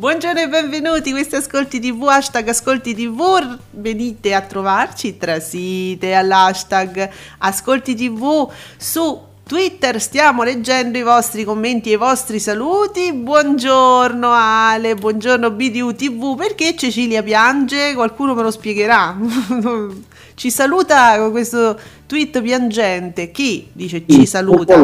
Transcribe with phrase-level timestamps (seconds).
[0.00, 6.14] Buongiorno e benvenuti, questo è Ascolti TV, hashtag Ascolti TV, venite a trovarci tra site
[6.14, 14.30] all'hashtag Ascolti TV su Twitter, stiamo leggendo i vostri commenti e i vostri saluti, buongiorno
[14.32, 17.92] Ale, buongiorno BDU TV, perché Cecilia piange?
[17.92, 19.18] Qualcuno me lo spiegherà,
[20.32, 24.82] ci saluta con questo tweet piangente, chi dice ci saluta?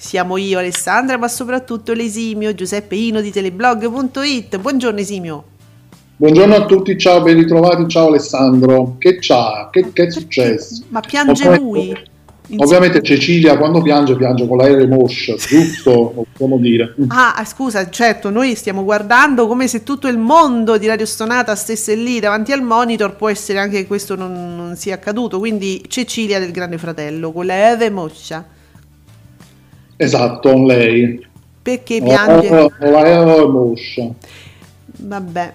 [0.00, 4.56] Siamo io Alessandra, ma soprattutto l'esimio Giuseppe Ino di teleblog.it.
[4.56, 5.44] Buongiorno Esimio.
[6.14, 8.94] Buongiorno a tutti, ciao, ben ritrovati, ciao Alessandro.
[8.96, 9.68] Che c'ha?
[9.72, 10.84] Che, che è successo?
[10.90, 12.06] Ma piange Ovviamente- lui?
[12.58, 16.24] Ovviamente Cecilia quando piange piange con l'aereo moscia, giusto?
[16.30, 16.94] Possiamo dire.
[17.08, 21.96] Ah, scusa, certo, noi stiamo guardando come se tutto il mondo di Radio Stonata stesse
[21.96, 26.38] lì davanti al monitor, può essere anche che questo non, non sia accaduto, quindi Cecilia
[26.38, 28.56] del Grande Fratello, con la Eve Moscia.
[30.00, 31.26] Esatto, lei.
[31.60, 32.48] Perché piange?
[32.48, 34.08] Oh, L'aereo moscia.
[35.00, 35.52] Vabbè.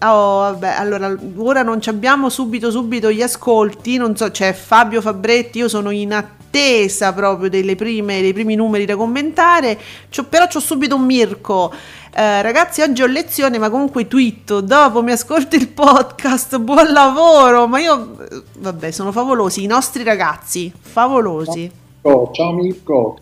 [0.00, 5.00] oh, vabbè, allora ora non ci abbiamo subito subito gli ascolti, non so, c'è Fabio
[5.02, 9.78] Fabretti, io sono in attesa proprio delle prime, dei primi numeri da commentare,
[10.10, 11.70] C'ho- però c'ho subito un Mirko.
[12.14, 14.60] Eh, ragazzi, oggi ho lezione, ma comunque twitto.
[14.62, 16.58] Dopo mi ascolto il podcast.
[16.58, 17.66] Buon lavoro!
[17.68, 18.16] Ma io,
[18.58, 19.62] vabbè, sono favolosi.
[19.62, 21.70] I nostri ragazzi, favolosi.
[22.02, 23.18] Oh, ciao Mirko.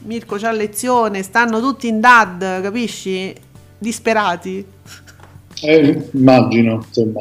[0.00, 3.34] Mirko c'ha lezione, stanno tutti in dad, capisci?
[3.78, 4.64] Disperati.
[5.62, 7.20] Eh, immagino, insomma.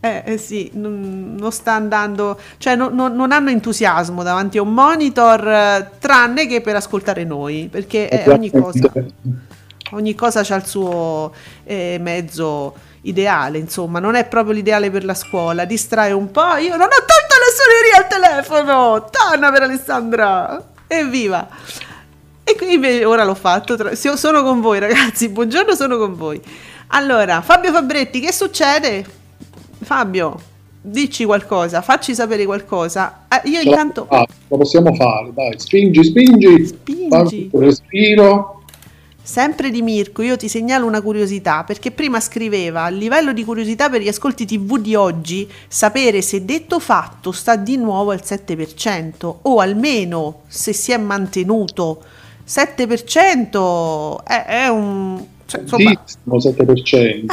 [0.00, 0.22] Eh.
[0.24, 4.72] Eh, sì, non, non sta andando, cioè non, non- non hanno entusiasmo davanti a un
[4.72, 8.92] monitor, tranne che per ascoltare noi, perché eh, ogni cosa,
[9.92, 11.32] ogni cosa ha il suo
[11.64, 16.76] eh, mezzo ideale, insomma, non è proprio l'ideale per la scuola, distrae un po', io
[16.76, 21.48] non ho tolto le suonerie al telefono, torna per Alessandra, evviva!
[22.44, 26.40] E qui invece ora l'ho fatto, tra- sono con voi ragazzi, buongiorno, sono con voi.
[26.88, 29.04] Allora, Fabio Fabretti, che succede?
[29.82, 30.40] Fabio,
[30.80, 33.26] dici qualcosa, facci sapere qualcosa.
[33.28, 34.06] Eh, io la- intanto...
[34.10, 36.66] ah, lo possiamo fare, dai, spingi, spingi.
[36.66, 37.50] Spingi.
[37.52, 38.61] Respiro.
[39.24, 43.88] Sempre di Mirko, io ti segnalo una curiosità, perché prima scriveva a livello di curiosità
[43.88, 49.34] per gli ascolti TV di oggi, sapere se detto fatto sta di nuovo al 7%,
[49.42, 52.02] o almeno se si è mantenuto.
[52.44, 55.24] 7% è, è un...
[55.46, 57.24] cioè, insomma, Tantissimo, 7%.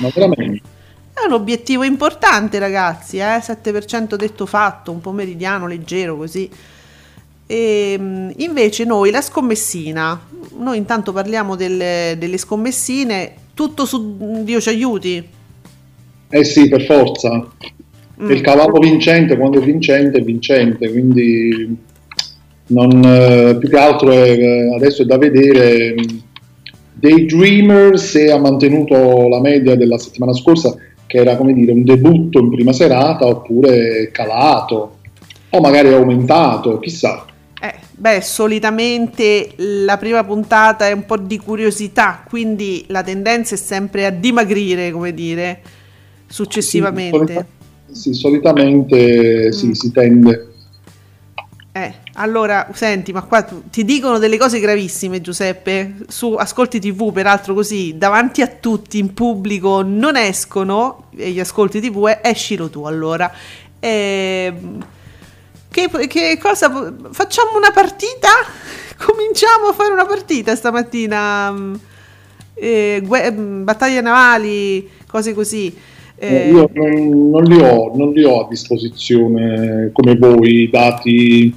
[0.00, 0.62] Ma veramente.
[1.12, 3.36] è un obiettivo importante ragazzi, eh?
[3.36, 6.50] 7% detto fatto, un po' meridiano, leggero così.
[7.46, 10.20] E, mh, invece noi la scommessina,
[10.58, 15.28] noi intanto parliamo delle, delle scommessine, tutto su Dio ci aiuti.
[16.28, 17.52] Eh sì, per forza.
[18.22, 18.30] Mm.
[18.30, 21.76] Il cavallo vincente, quando è vincente, è vincente, quindi
[22.66, 26.22] non, eh, più che altro è, eh, adesso è da vedere mh,
[26.94, 30.74] Daydreamer se ha mantenuto la media della settimana scorsa,
[31.06, 34.96] che era come dire un debutto in prima serata, oppure è calato,
[35.50, 37.24] o magari è aumentato, chissà.
[37.94, 43.58] Eh, beh, solitamente la prima puntata è un po' di curiosità, quindi la tendenza è
[43.58, 45.62] sempre a dimagrire, come dire,
[46.26, 47.18] successivamente.
[47.18, 47.46] Sì, solita-
[47.92, 49.72] sì, solitamente sì, Mm.
[49.72, 50.48] si tende.
[51.76, 57.12] Eh, allora, senti, ma qua tu- ti dicono delle cose gravissime, Giuseppe, su Ascolti TV,
[57.12, 62.68] peraltro così, davanti a tutti, in pubblico, non escono, e gli Ascolti TV, eh, escilo
[62.70, 63.32] tu allora.
[63.80, 64.84] Ehm,
[65.74, 66.70] che, che cosa...
[67.10, 68.28] Facciamo una partita?
[68.96, 71.50] Cominciamo a fare una partita stamattina.
[71.50, 71.74] mm,
[72.54, 75.74] eh, gue- mm, battaglie navali, cose così.
[76.16, 81.54] Eh, io non, non li ho, non li ho a disposizione come voi i dati,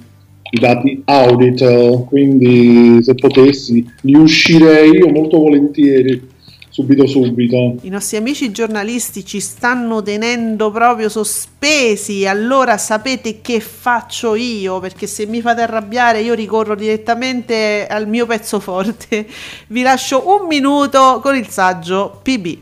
[0.49, 6.35] i dati audit, quindi se potessi li uscirei io molto volentieri
[6.77, 7.77] subito subito.
[7.81, 14.79] I nostri amici giornalisti ci stanno tenendo proprio sospesi, allora sapete che faccio io?
[14.79, 19.25] Perché se mi fate arrabbiare io ricorro direttamente al mio pezzo forte.
[19.67, 22.57] Vi lascio un minuto con il saggio PB.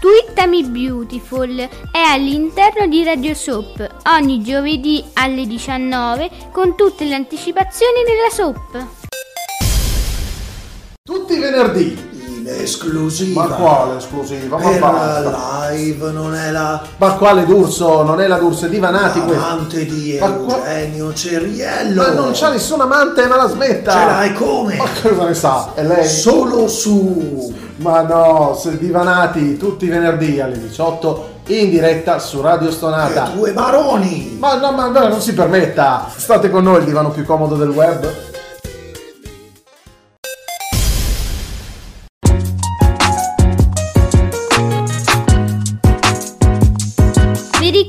[0.00, 8.02] Twittami Beautiful è all'interno di Radio Soap ogni giovedì alle 19 con tutte le anticipazioni
[8.06, 8.86] della soap.
[11.02, 12.15] Tutti i venerdì.
[12.48, 13.46] Esclusiva.
[13.46, 14.56] Ma quale esclusiva?
[14.58, 15.68] Ma Per basta.
[15.70, 18.02] live non è la Ma quale D'Urso?
[18.02, 19.44] Non è la D'Urso, è di Vanati questo.
[19.44, 22.02] amante di Ma qua- Eugenio Ceriello.
[22.02, 23.90] Ma non c'ha nessun amante, ma la smetta!
[23.92, 24.76] Ce l'hai come?
[24.76, 25.70] Ma cosa ne sa?
[25.74, 26.06] È lei?
[26.06, 32.70] Solo su Ma no, se divanati tutti i venerdì alle 18 in diretta su Radio
[32.70, 33.30] Stonata.
[33.34, 34.36] due baroni.
[34.40, 36.06] Ma no, ma no, non si permetta!
[36.14, 38.08] State con noi, il divano più comodo del web.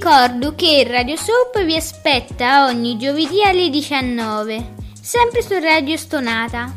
[0.07, 6.74] Ricordo che Radio Soap vi aspetta ogni giovedì alle 19, sempre su Radio Stonata.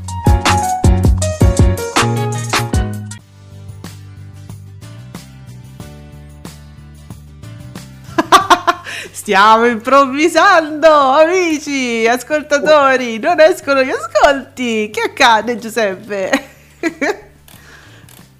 [9.13, 14.91] Stiamo improvvisando, amici, ascoltatori, non escono gli ascolti.
[14.93, 16.49] Che accade, Giuseppe?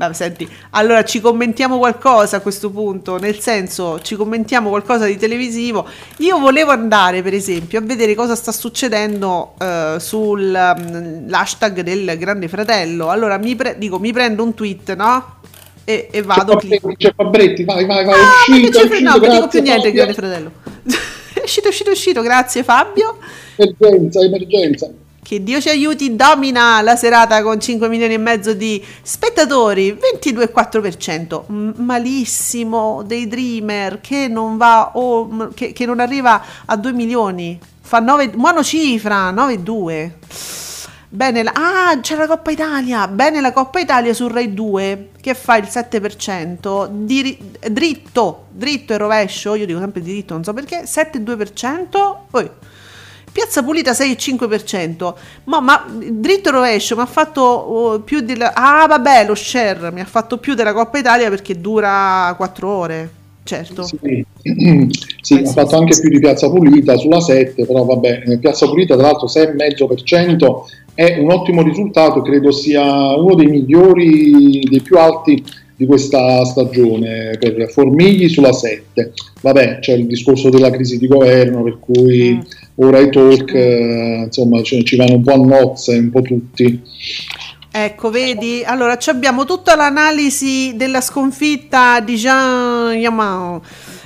[0.01, 5.19] Vabbè, senti, allora ci commentiamo qualcosa a questo punto, nel senso ci commentiamo qualcosa di
[5.19, 5.87] televisivo.
[6.21, 13.11] Io volevo andare, per esempio, a vedere cosa sta succedendo eh, sull'hashtag del Grande Fratello.
[13.11, 15.35] Allora mi, pre- dico, mi prendo un tweet, no?
[15.85, 16.57] E, e vado.
[16.57, 19.61] C'è Fabretti, c'è Fabretti, vai, vai, vai, Ah, uscito, c'è- uscito, no, non dico più
[19.61, 19.93] niente.
[19.93, 20.51] Grande Fratello.
[21.35, 23.19] è uscito, è uscito, è uscito, grazie Fabio.
[23.57, 24.91] Emergenza, emergenza.
[25.23, 31.45] Che Dio ci aiuti, domina la serata con 5 milioni e mezzo di spettatori, 22,4%.
[31.49, 36.93] M- malissimo dei Dreamer che non va o m- che, che non arriva a 2
[36.93, 37.59] milioni.
[37.81, 40.11] Fa 9 monocifra, 9,2.
[41.13, 43.09] Bene, la, ah, c'è la Coppa Italia.
[43.09, 46.89] Bene la Coppa Italia su Rai 2 che fa il 7%.
[46.89, 52.17] Diri- dritto, dritto e rovescio, io dico sempre diritto, non so perché, 7,2%.
[52.31, 52.51] Poi
[53.33, 55.15] Piazza Pulita 6,5%.
[55.45, 58.35] Ma, ma dritto rovescio mi ha fatto oh, più di...
[58.41, 63.11] Ah, vabbè, lo share mi ha fatto più della Coppa Italia perché dura 4 ore.
[63.43, 63.83] Certo.
[63.83, 64.25] Sì,
[65.21, 68.97] sì, ha fatto anche più di Piazza Pulita sulla 7, però vabbè, eh, Piazza Pulita
[68.97, 75.43] tra l'altro 6,5% è un ottimo risultato, credo sia uno dei migliori, dei più alti
[75.75, 79.13] di questa stagione per Formigli sulla 7.
[79.41, 82.41] Vabbè, c'è il discorso della crisi di governo, per cui Mm.
[82.77, 86.83] Ora i talk, eh, insomma, ci ci vanno un po' a nozze, un po' tutti.
[87.73, 88.65] Ecco, vedi?
[88.65, 93.61] Allora, abbiamo tutta l'analisi della sconfitta di Jean Yaman.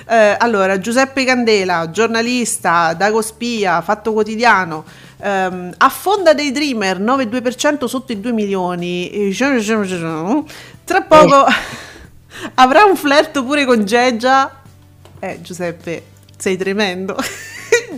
[0.07, 4.85] Eh, allora, Giuseppe Candela, giornalista, Dago Spia, Fatto Quotidiano,
[5.23, 9.31] ehm, affonda dei Dreamer, 9,2% sotto i 2 milioni.
[9.31, 10.45] Jean- Jean- Jean-
[10.85, 11.47] Tra poco
[12.57, 14.61] avrà un flirt pure con Geggia.
[15.21, 16.03] Eh, Giuseppe,
[16.37, 17.17] sei tremendo.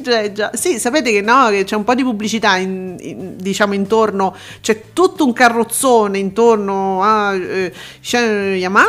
[0.01, 0.51] Geggia.
[0.55, 4.93] Sì, sapete che no, che c'è un po' di pubblicità in- in- diciamo intorno, c'è
[4.93, 8.87] tutto un carrozzone intorno a eh, Shen Yaman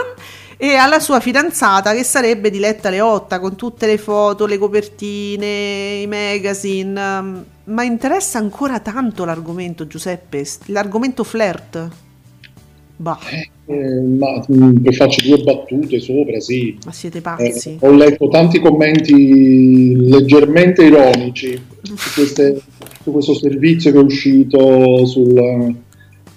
[0.58, 6.08] e alla sua fidanzata che sarebbe Diletta Leotta con tutte le foto, le copertine, i
[6.08, 7.46] magazine.
[7.66, 10.46] Ma interessa ancora tanto l'argomento, Giuseppe?
[10.68, 11.90] L'argomento flirt?
[13.00, 13.20] Bah,
[13.70, 16.78] Eh, ma mh, per farci due battute sopra, sì.
[16.86, 17.78] ma siete Eh, pazzi.
[17.82, 22.62] ho letto tanti commenti leggermente ironici su, queste-
[23.04, 25.76] su questo servizio che è uscito sul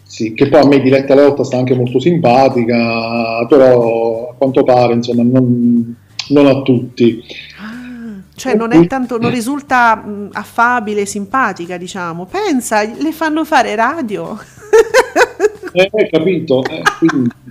[0.03, 4.95] sì, che poi a me Diletta Leotta sta anche molto simpatica però a quanto pare
[4.95, 5.95] insomma non,
[6.31, 7.23] non a tutti
[7.61, 12.25] Ah, cioè non è tanto, non risulta mh, affabile, simpatica, diciamo.
[12.27, 14.37] Pensa, le fanno fare radio.
[15.73, 16.83] eh, capito Eh,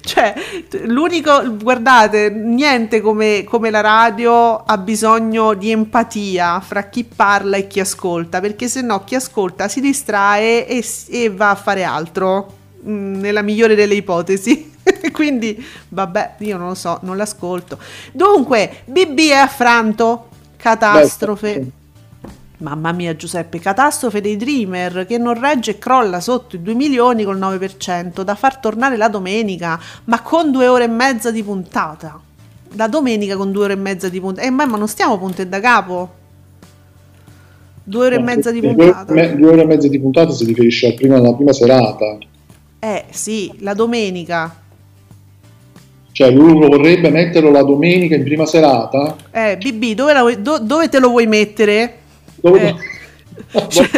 [0.00, 0.34] Cioè,
[0.82, 7.66] l'unico, guardate, niente come, come la radio ha bisogno di empatia fra chi parla e
[7.66, 12.52] chi ascolta, perché se no chi ascolta si distrae e, e va a fare altro,
[12.86, 14.72] mm, nella migliore delle ipotesi.
[15.10, 17.78] Quindi, vabbè, io non lo so, non l'ascolto.
[18.12, 21.58] Dunque, BB è affranto, catastrofe.
[21.60, 21.70] beh,
[22.64, 27.22] Mamma mia Giuseppe, catastrofe dei Dreamer che non regge e crolla sotto i 2 milioni
[27.22, 32.18] col 9%, da far tornare la domenica, ma con due ore e mezza di puntata.
[32.76, 34.46] La domenica con due ore e mezza di puntata.
[34.46, 36.14] Eh, ma ma non stiamo punte da capo?
[37.84, 39.12] Due ore e mezza di puntata.
[39.12, 42.16] me- due ore e mezza di puntata si riferisce al prima- alla prima serata.
[42.78, 44.62] Eh sì, la domenica.
[46.12, 49.16] Cioè lui lo vorrebbe metterlo la domenica in prima serata?
[49.30, 51.98] Eh, BB, dove, la do- dove te lo vuoi mettere?
[52.44, 52.74] Dove, Eh.
[53.68, 53.88] Cioè,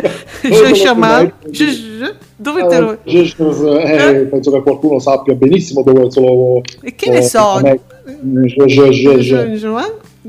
[0.69, 1.33] lo Shaman?
[1.51, 2.15] metti?
[2.37, 2.99] Dove te lo...
[3.05, 7.59] Eh, penso che qualcuno sappia benissimo dove se lo E che ne lo- so?
[7.61, 7.81] lo.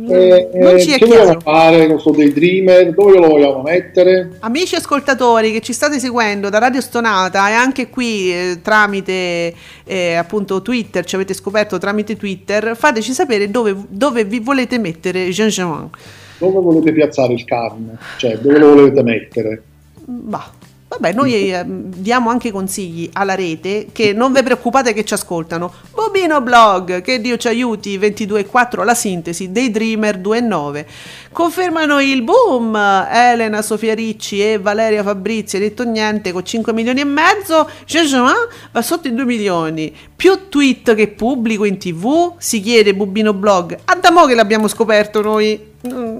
[0.09, 2.93] Eh, Non eh, ci è che vogliamo fare con sto Daydreamer?
[2.93, 4.37] Dove lo vogliamo mettere?
[4.39, 9.53] Amici ascoltatori che ci state seguendo da Radio Stonata e anche qui eh, tramite
[9.85, 15.29] eh, appunto Twitter, ci avete scoperto tramite Twitter, fateci sapere dove, dove vi volete mettere
[15.29, 15.89] Jean Jean.
[16.37, 17.97] Dove volete piazzare il carne?
[18.17, 19.63] Cioè, dove lo volete mettere?
[20.05, 20.51] Bah,
[20.99, 25.71] vabbè, noi eh, diamo anche consigli alla rete che non vi preoccupate che ci ascoltano.
[25.93, 30.85] Bobino Blog, che Dio ci aiuti, 22.4 la sintesi, dei Dreamer 2.9.
[31.31, 37.01] Confermano il boom, Elena Sofia Ricci e Valeria Fabrizi, hai detto niente, con 5 milioni
[37.01, 38.33] e mezzo, Jean
[38.71, 39.93] va sotto i 2 milioni.
[40.15, 43.77] Più tweet che pubblico in tv, si chiede Bubino Blog.
[43.85, 45.59] A da mo' che l'abbiamo scoperto noi.
[45.87, 46.19] Mm.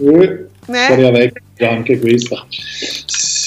[0.00, 0.46] Eh,
[1.56, 1.66] Eh?
[1.66, 2.46] anche questa.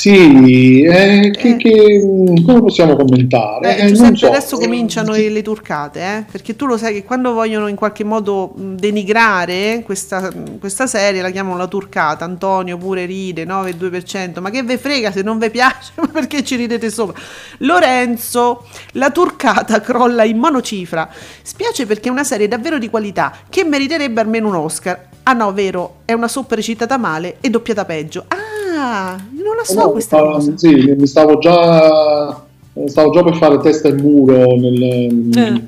[0.02, 2.02] Sì, eh, che, che-
[2.44, 3.78] come possiamo commentare?
[3.78, 4.28] Eh, Eh, Giuseppe, so.
[4.30, 6.26] adesso cominciano le, le turcate, eh?
[6.32, 11.30] perché tu lo sai che quando vogliono in qualche modo denigrare questa, questa serie la
[11.30, 12.26] chiamano la turcata.
[12.26, 15.92] Antonio pure ride 9,2%, ma che ve frega se non vi piace?
[16.12, 17.22] Perché ci ridete sopra?
[17.60, 21.08] Lorenzo, la turcata crolla in monocifra.
[21.44, 25.10] Spiace perché è una serie davvero di qualità che meriterebbe almeno un Oscar.
[25.32, 28.26] Ah no, vero, è una soppa recitata male e doppiata peggio.
[28.28, 30.58] Ah, non la so No, questa ah, cosa.
[30.58, 32.44] sì, mi stavo già
[32.88, 35.62] stavo già per fare testa e muro nel Eh.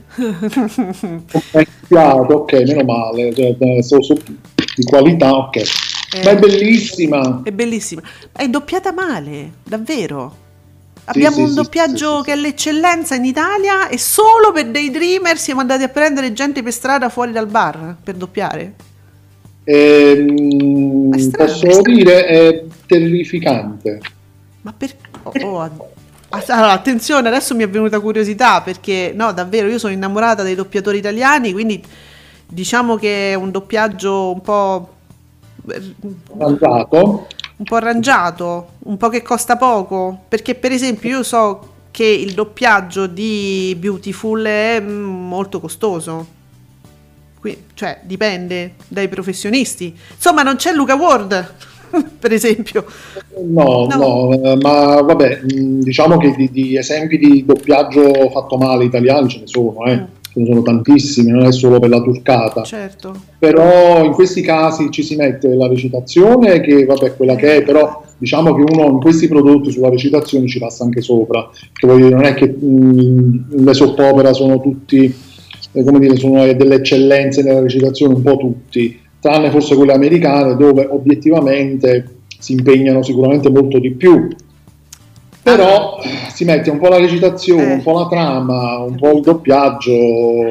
[1.87, 4.17] Ok, meno male, cioè, eh, so- so-
[4.75, 5.55] di qualità, ok.
[5.55, 6.23] Eh.
[6.25, 7.41] Ma è bellissima.
[7.45, 8.01] È bellissima.
[8.33, 10.35] È doppiata male, davvero.
[11.05, 15.37] Abbiamo sì, un doppiaggio sì, che è l'eccellenza in Italia e solo per dei dreamer
[15.37, 18.73] siamo andati a prendere gente per strada fuori dal bar per doppiare.
[19.63, 23.99] Ehm, strano, posso dire, è terrificante.
[24.61, 24.95] Ma per...
[25.23, 25.91] oh, oh,
[26.29, 30.97] allora, attenzione, adesso mi è venuta curiosità perché, no, davvero, io sono innamorata dei doppiatori
[30.97, 31.83] italiani, quindi
[32.47, 34.89] diciamo che è un doppiaggio un po'...
[36.33, 37.27] Mangiato.
[37.55, 42.33] un po' arrangiato, un po' che costa poco, perché per esempio io so che il
[42.33, 46.41] doppiaggio di Beautiful è mm, molto costoso.
[47.43, 49.93] Qui, cioè, dipende dai professionisti.
[50.15, 51.53] Insomma, non c'è Luca Ward,
[52.17, 52.85] per esempio.
[53.47, 53.97] No, No.
[53.97, 59.39] no, eh, ma vabbè, diciamo che di, di esempi di doppiaggio fatto male italiani ce
[59.39, 59.95] ne sono, eh.
[59.97, 60.03] Mm.
[60.31, 62.63] Ce ne sono tantissimi, non è solo per la turcata.
[62.63, 63.13] Certo.
[63.37, 68.05] Però in questi casi ci si mette la recitazione, che vabbè, quella che è, però
[68.17, 71.49] diciamo che uno in questi prodotti sulla recitazione ci passa anche sopra.
[71.73, 75.13] Che voglio dire, non è che mh, le soppopera sono tutti,
[75.73, 80.85] come dire, sono delle eccellenze nella recitazione, un po' tutti, tranne forse quelle americane dove
[80.89, 84.27] obiettivamente si impegnano sicuramente molto di più.
[85.41, 85.99] Però
[86.33, 87.73] si mette un po' la recitazione, Eh.
[87.73, 89.91] un po' la trama, un po' il doppiaggio,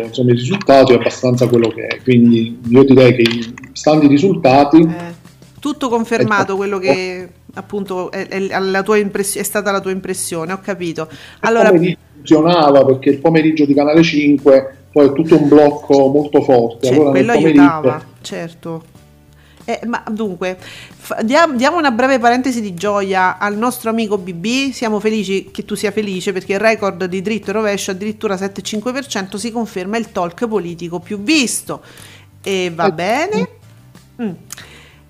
[0.04, 2.02] insomma il risultato è abbastanza quello che è.
[2.02, 3.24] Quindi io direi che
[3.72, 5.20] stando i risultati, Eh,
[5.60, 10.52] tutto confermato quello che appunto è, è la tua impress- è stata la tua impressione,
[10.52, 11.08] ho capito.
[11.40, 11.72] Allora,
[12.22, 16.86] funzionava perché il pomeriggio di Canale 5 poi è tutto un blocco molto forte.
[16.86, 18.82] Cioè, allora quello pomeriggio aiutava, certo.
[19.64, 24.72] Eh, ma dunque, fa- diamo, diamo una breve parentesi di gioia al nostro amico BB.
[24.72, 29.36] Siamo felici che tu sia felice perché il record di dritto e rovescio, addirittura 7,5%,
[29.36, 31.80] si conferma il talk politico più visto.
[32.42, 32.92] E va Eh.
[32.92, 33.48] bene.
[34.20, 34.30] Mm.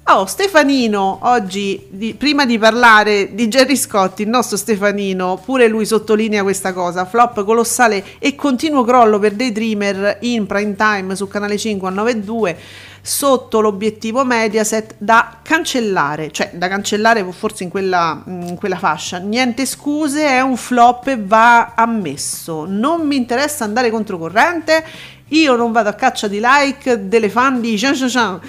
[0.05, 5.87] Oh, Stefanino, oggi, di- prima di parlare di Gerry Scotti, il nostro Stefanino, pure lui
[5.87, 11.57] sottolinea questa cosa, flop colossale e continuo crollo per Daydreamer in prime time su Canale
[11.57, 12.57] 5 a 9.2,
[13.01, 19.19] sotto l'obiettivo Mediaset da cancellare, cioè da cancellare forse in quella, in quella fascia.
[19.19, 22.67] Niente scuse, è un flop e va ammesso.
[22.67, 24.85] Non mi interessa andare controcorrente,
[25.29, 28.41] io non vado a caccia di like delle fan di Jean Jean Jean.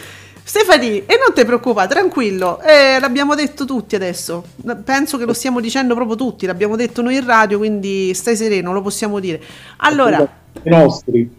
[0.45, 4.43] Stefani, e non ti preoccupare, tranquillo, eh, l'abbiamo detto tutti adesso,
[4.83, 8.73] penso che lo stiamo dicendo proprio tutti, l'abbiamo detto noi in radio, quindi stai sereno,
[8.73, 9.41] lo possiamo dire.
[9.77, 11.31] Allora, i nostri.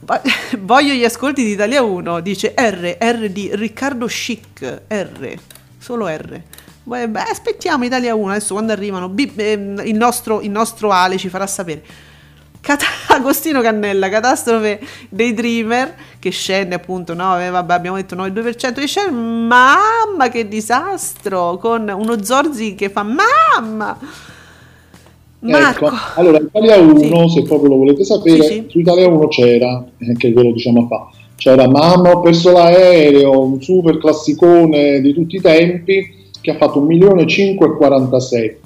[0.00, 0.20] vo-
[0.60, 5.34] voglio gli ascolti di Italia 1, dice R, R di Riccardo Chic, R.
[5.78, 6.40] solo R.
[6.84, 11.46] Beh, aspettiamo Italia 1, adesso quando arrivano, ehm, il, nostro, il nostro Ale ci farà
[11.46, 11.82] sapere.
[12.60, 12.82] Cat-
[13.14, 18.32] Agostino Cannella, catastrofe dei Dreamer che scende appunto, no, eh, vabbè, abbiamo detto no, il
[18.32, 23.96] 2% di scende, mamma che disastro, con uno Zorzi che fa mamma.
[25.40, 27.38] Marco, Ecco, allora Italia 1, Sì.
[27.38, 28.64] se proprio lo volete sapere, Sì, sì.
[28.68, 33.40] su Italia 1 c'era, eh, che ve lo diciamo fa, c'era Mamma ho perso l'aereo,
[33.44, 38.56] un super classicone di tutti i tempi, che ha fatto 1.547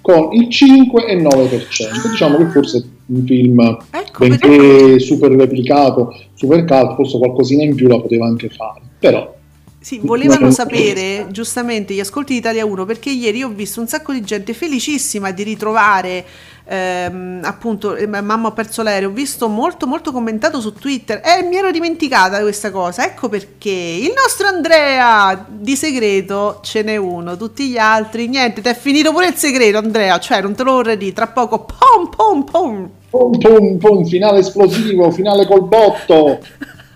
[0.00, 2.08] con il 5,9%.
[2.10, 3.60] Diciamo che forse un film,
[3.90, 8.80] Ecco, perché- benché super replicato, super cult, forse qualcosina in più la poteva anche fare.
[8.98, 9.36] Però
[9.80, 14.12] Sì, volevano sapere giustamente gli ascolti di Italia 1 perché ieri ho visto un sacco
[14.12, 16.24] di gente felicissima di ritrovare
[16.68, 19.08] ehm, appunto eh, Mamma ho perso l'aereo.
[19.08, 23.04] Ho visto molto molto commentato su Twitter e mi ero dimenticata questa cosa.
[23.06, 28.60] Ecco perché il nostro Andrea di segreto ce n'è uno, tutti gli altri niente.
[28.60, 30.18] Ti è finito pure il segreto, Andrea.
[30.18, 31.12] Cioè, non te lo vorrei dire.
[31.12, 32.90] Tra poco, pom pom pom.
[33.10, 36.38] Pum pum pum, finale esplosivo, finale col botto.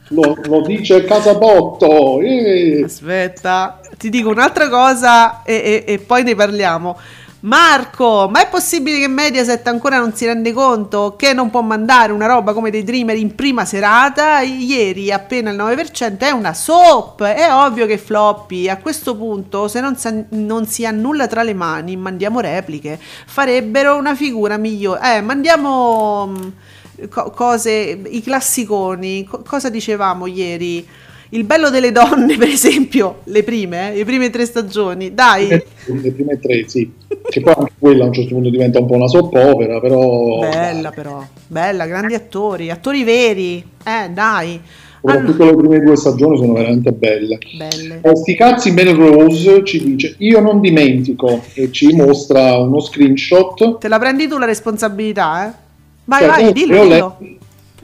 [0.09, 2.21] Lo, lo dice Casabotto.
[2.21, 2.83] eh.
[2.85, 6.97] Aspetta, ti dico un'altra cosa e, e- e poi ne parliamo.
[7.45, 12.13] Marco, ma è possibile che Mediaset ancora non si rende conto che non può mandare
[12.13, 14.39] una roba come dei Dreamer in prima serata?
[14.43, 18.69] Ieri appena il 9% è una soap, è ovvio che floppy.
[18.69, 22.97] A questo punto, se non, sa- non si ha nulla tra le mani, mandiamo repliche.
[23.27, 25.17] Farebbero una figura migliore.
[25.17, 26.49] Eh, mandiamo mm,
[27.11, 27.71] co- cose,
[28.09, 29.25] i classiconi.
[29.25, 30.87] Co- cosa dicevamo ieri?
[31.35, 35.15] Il bello delle donne, per esempio, le prime, eh, le prime tre stagioni.
[35.15, 36.91] Dai, Le prime tre, sì.
[37.29, 40.41] Che poi anche quella a un certo punto diventa un po' una soppopera, però...
[40.41, 43.65] bella però, bella, grandi attori, attori veri.
[43.83, 44.61] Eh, dai.
[45.01, 47.39] Soprattutto le prime due stagioni sono veramente belle.
[47.57, 48.01] Belle.
[48.03, 53.89] Eh, Sti cazzi Melrose ci dice io non dimentico e ci mostra uno screenshot Te
[53.89, 55.53] la prendi tu la responsabilità, eh?
[56.05, 57.19] Vai, Cioè, vai, dillo, io, dillo.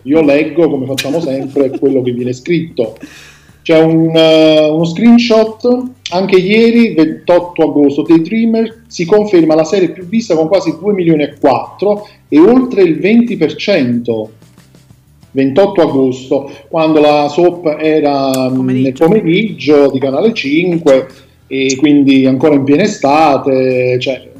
[0.02, 2.96] io leggo come facciamo sempre quello che viene scritto.
[3.68, 10.06] C'è un, eh, uno screenshot anche ieri, 28 agosto, Daydreamer si conferma la serie più
[10.06, 14.28] vista con quasi 2 milioni e 4 e oltre il 20%.
[15.32, 19.04] 28 agosto, quando la soap era mm, nel Pomeriggio.
[19.04, 21.06] pomeriggio di Canale 5
[21.46, 24.30] e quindi ancora in piena estate, cioè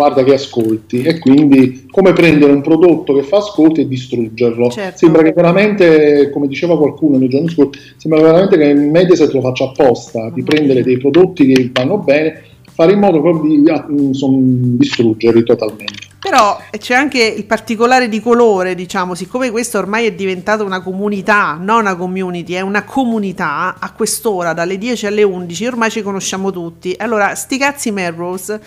[0.00, 4.96] guarda che ascolti e quindi come prendere un prodotto che fa ascolti e distruggerlo Certo.
[4.96, 9.64] sembra che veramente come diceva qualcuno nei giorni scorsi sembra veramente che Mediaset lo faccia
[9.64, 14.38] apposta di prendere dei prodotti che vanno bene fare in modo proprio di ah, insomma,
[14.40, 20.62] distruggerli totalmente Però c'è anche il particolare di colore, diciamo, siccome questo ormai è diventata
[20.62, 25.90] una comunità, non una community, è una comunità, a quest'ora, dalle 10 alle 11, ormai
[25.90, 26.94] ci conosciamo tutti.
[26.96, 28.60] Allora, sti cazzi Melrose,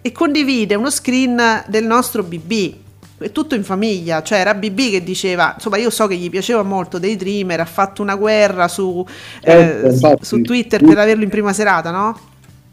[0.00, 2.72] e condivide uno screen del nostro BB,
[3.18, 6.62] è tutto in famiglia, cioè era BB che diceva, insomma io so che gli piaceva
[6.62, 9.04] molto dei Dreamer, ha fatto una guerra su,
[9.42, 10.24] eh, Certo, infatti.
[10.24, 12.18] su Twitter per averlo in prima serata, no?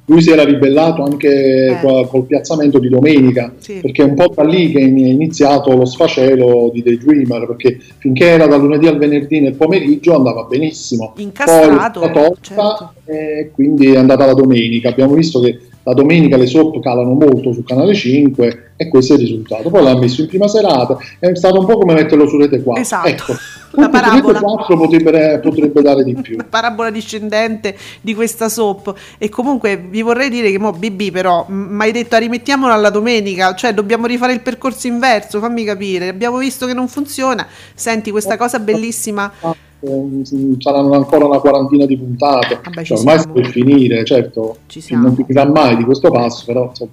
[0.08, 1.30] lui si era ribellato anche
[1.66, 1.80] Eh.
[1.82, 3.80] qua- col piazzamento di domenica Sì.
[3.82, 8.26] perché è un po' da lì che è iniziato lo sfacelo di Daydreamer perché finché
[8.28, 12.62] era dal lunedì al venerdì nel pomeriggio andava benissimo Incastrato, poi è stata certo.
[12.62, 17.14] tolta e quindi è andata la domenica abbiamo visto che la domenica le soap calano
[17.14, 19.70] molto su Canale 5 e questo è il risultato.
[19.70, 22.82] Poi l'ha messo in prima serata è stato un po' come metterlo su Rete 4
[22.82, 23.08] Esatto.
[23.08, 23.34] ecco,
[23.72, 24.34] La parabola.
[24.40, 26.34] Rete 4 potrebbe, potrebbe dare di più.
[26.34, 28.94] Una parabola discendente di questa soap.
[29.20, 32.90] E comunque vi vorrei dire che mo BB però mi hai detto "Ah, rimettiamolo alla
[32.90, 33.54] domenica.
[33.54, 36.08] Cioè dobbiamo rifare il percorso inverso fammi capire.
[36.08, 37.46] Abbiamo visto che non funziona.
[37.76, 39.32] Senti questa cosa bellissima
[39.82, 40.22] Eh,
[40.60, 43.20] saranno ancora una quarantina di puntate ci cioè, ormai siamo.
[43.20, 44.58] sta per finire certo
[44.90, 46.92] non finirà mai di questo passo però insomma,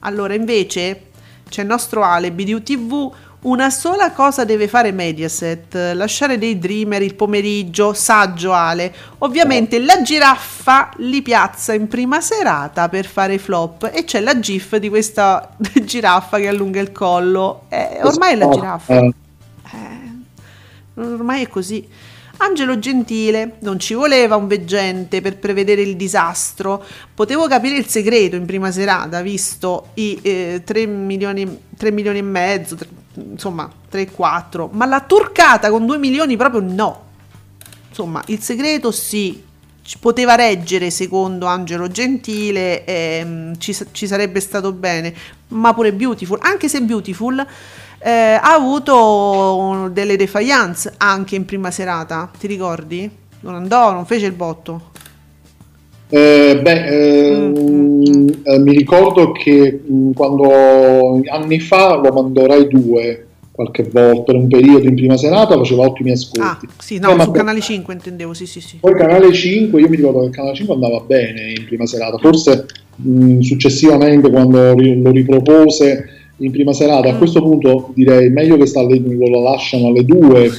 [0.00, 1.02] allora invece
[1.48, 7.02] c'è il nostro alibi di UTV una sola cosa deve fare Mediaset, lasciare dei dreamer
[7.02, 8.94] il pomeriggio, saggio Ale.
[9.18, 14.76] Ovviamente la giraffa li piazza in prima serata per fare flop e c'è la gif
[14.76, 17.62] di questa giraffa che allunga il collo.
[17.68, 18.94] Eh, ormai è la giraffa.
[18.94, 19.12] eh,
[19.72, 21.84] Eh, ormai è così.
[22.42, 26.84] Angelo Gentile, non ci voleva un veggente per prevedere il disastro.
[27.14, 32.22] Potevo capire il segreto in prima serata, visto i eh, 3 milioni, 3 milioni e
[32.22, 37.10] mezzo, tre- insomma 3-4, ma la turcata con 2 milioni proprio no.
[37.88, 39.40] Insomma, il segreto sì,
[40.00, 45.12] poteva reggere secondo Angelo Gentile, ehm, ci, ci sarebbe stato bene,
[45.48, 47.44] ma pure Beautiful, anche se Beautiful
[47.98, 53.10] eh, ha avuto delle defiance anche in prima serata, ti ricordi?
[53.40, 54.90] Non andò, non fece il botto.
[56.08, 63.26] Eh, beh, ehm, eh, mi ricordo che mh, quando anni fa lo mandò Rai 2
[63.52, 66.66] qualche volta, per un periodo in prima serata, faceva ottimi Ah, ascolti.
[66.78, 68.78] sì, no, Eh, ma su poi- Canale 5 intendevo, sì, sì, sì.
[68.80, 72.16] Poi Canale 5, io mi ricordo che il Canale 5 andava bene in prima serata,
[72.18, 76.06] forse mh, successivamente quando lo ripropose
[76.38, 80.50] in prima serata, a questo punto direi meglio che sta lo lasciano alle 2,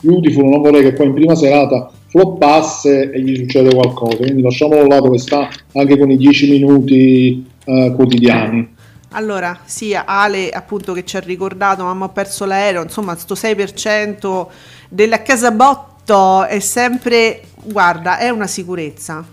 [0.00, 4.86] Beautiful, non vorrei che poi in prima serata floppasse e gli succede qualcosa, quindi lasciamolo
[4.86, 8.74] là dove sta anche con i 10 minuti eh, quotidiani.
[9.16, 14.46] Allora, sì, Ale appunto che ci ha ricordato, mamma ho perso l'aereo, insomma, sto 6%
[14.90, 19.24] della Casabotto è sempre, guarda, è una sicurezza.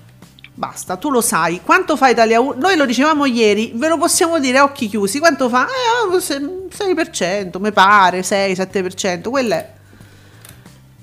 [0.55, 1.59] Basta, tu lo sai.
[1.61, 2.53] Quanto fa Italia 1?
[2.59, 5.19] Noi lo dicevamo ieri, ve lo possiamo dire a occhi chiusi.
[5.19, 5.67] Quanto fa?
[5.67, 9.29] Eh, se- 6%, mi pare, 6-7%.
[9.29, 9.69] Quella è.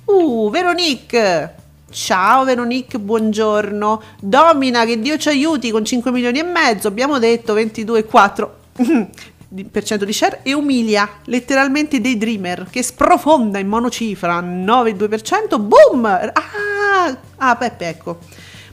[0.06, 1.54] Uh, Veronique.
[1.90, 4.02] Ciao Veronique, buongiorno.
[4.20, 6.88] Domina, che Dio ci aiuti con 5 milioni e mezzo.
[6.88, 8.59] Abbiamo detto 22,4 di-
[9.70, 15.60] per cento di share e umilia letteralmente dei dreamer che sprofonda in monocifra 9,2%.
[15.60, 16.04] Boom!
[16.04, 18.18] Ah, ah Peppe, ecco.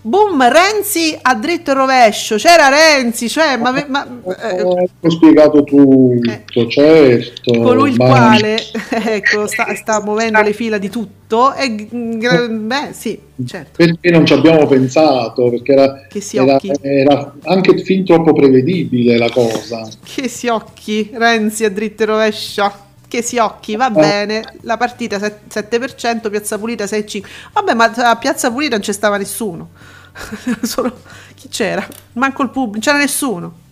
[0.08, 2.38] Boom, Renzi a dritto e rovescio.
[2.38, 4.08] C'era Renzi, cioè, ma, ma-
[4.42, 7.52] eh, Eh, ho spiegato tutto, certo.
[7.60, 8.58] colui il ma- quale
[8.90, 11.54] ecco, sta, sta muovendo le fila di tutto.
[11.54, 13.72] E, beh, sì, certo.
[13.76, 15.50] Perché non ci abbiamo pensato?
[15.50, 19.86] Perché era, era, era anche fin troppo prevedibile la cosa.
[20.06, 22.72] Che si occhi, Renzi a dritto e rovescio.
[23.10, 24.42] Che si occhi, va bene.
[24.62, 27.24] La partita set- 7%, Piazza Pulita 6,5%.
[27.52, 29.70] Vabbè, ma a Piazza Pulita non c'è stava nessuno.
[30.64, 31.00] Solo
[31.36, 31.86] chi c'era?
[32.14, 33.66] Manco il pubblico, c'era nessuno.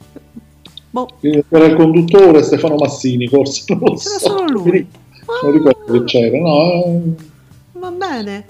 [0.90, 1.08] Boh,
[1.50, 4.30] Era il conduttore Stefano Massini, forse non lo c'era so.
[4.30, 4.88] solo lui.
[5.42, 6.84] Non ricordo che c'era, no?
[6.86, 7.02] eh,
[7.74, 8.46] Va bene.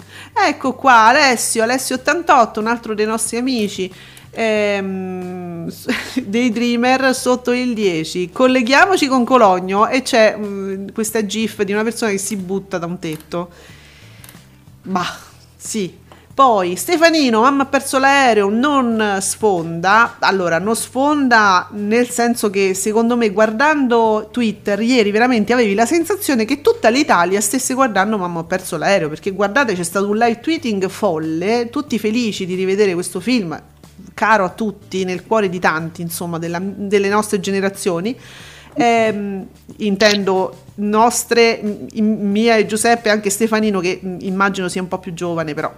[0.48, 3.92] Ecco qua Alessio, Alessio88, un altro dei nostri amici.
[4.30, 5.72] ehm,
[6.24, 11.82] dei Dreamer sotto il 10 colleghiamoci con Cologno e c'è mm, questa gif di una
[11.82, 13.48] persona che si butta da un tetto
[14.82, 15.18] bah
[15.56, 15.96] sì
[16.36, 20.16] poi Stefanino mamma ha perso l'aereo non sfonda.
[20.18, 26.44] Allora non sfonda nel senso che secondo me guardando Twitter ieri veramente avevi la sensazione
[26.44, 30.40] che tutta l'Italia stesse guardando mamma ho perso l'aereo perché guardate c'è stato un live
[30.40, 33.58] tweeting folle tutti felici di rivedere questo film
[34.12, 38.14] caro a tutti nel cuore di tanti insomma della- delle nostre generazioni.
[38.74, 39.46] Ehm,
[39.78, 41.62] intendo nostre
[41.94, 45.72] mia e Giuseppe anche Stefanino che immagino sia un po' più giovane però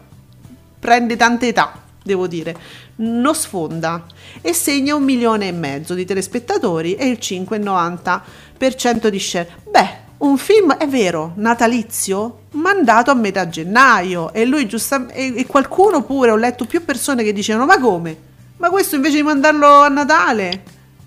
[0.79, 2.57] prende tante età, devo dire,
[2.97, 4.05] non sfonda
[4.41, 9.49] e segna un milione e mezzo di telespettatori e il 5,90% di share.
[9.71, 16.03] Beh, un film è vero, natalizio, mandato a metà gennaio e lui giustamente e qualcuno
[16.03, 18.17] pure ho letto più persone che dicevano "Ma come?
[18.57, 20.63] Ma questo invece di mandarlo a Natale?"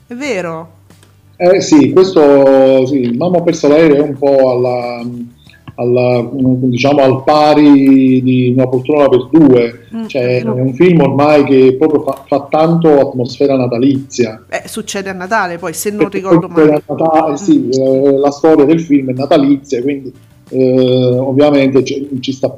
[0.07, 0.79] È vero.
[1.35, 5.03] Eh sì, questo sì, Mamma ha perso l'aereo è un po' alla,
[5.75, 11.01] alla, diciamo al pari di una poltrona per due, Mm, cioè è è un film
[11.01, 14.45] ormai che proprio fa, fa tanto atmosfera natalizia.
[14.49, 16.81] Eh, succede a Natale, poi se non Perché ricordo male.
[16.85, 20.13] Natale- sì, eh, la storia del film è natalizia, quindi
[20.49, 22.57] eh, ovviamente ci, ci sta,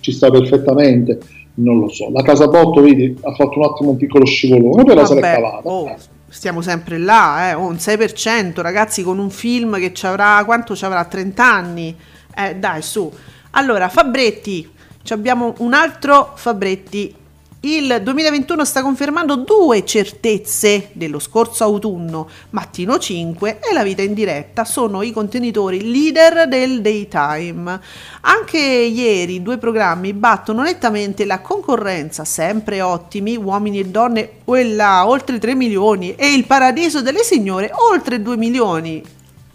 [0.00, 1.20] ci sta perfettamente.
[1.56, 5.14] Non lo so, la Casabotto, vedi, ha fatto un attimo un piccolo scivolone, però se
[5.14, 5.68] l'è cavata.
[5.68, 5.94] oh,
[6.26, 10.74] stiamo sempre là, eh, oh, un 6%, ragazzi, con un film che ci avrà, quanto
[10.74, 11.04] ci avrà?
[11.04, 11.96] 30 anni?
[12.36, 13.10] Eh, dai, su.
[13.50, 14.68] Allora, Fabretti,
[15.10, 17.22] abbiamo un altro Fabretti.
[17.60, 22.28] Il 2021 sta confermando due certezze dello scorso autunno.
[22.50, 27.80] Mattino 5 e la vita in diretta sono i contenitori leader del daytime.
[28.20, 35.38] Anche ieri due programmi battono nettamente la concorrenza, sempre ottimi, uomini e donne, quella oltre
[35.38, 39.02] 3 milioni e il paradiso delle signore oltre 2 milioni.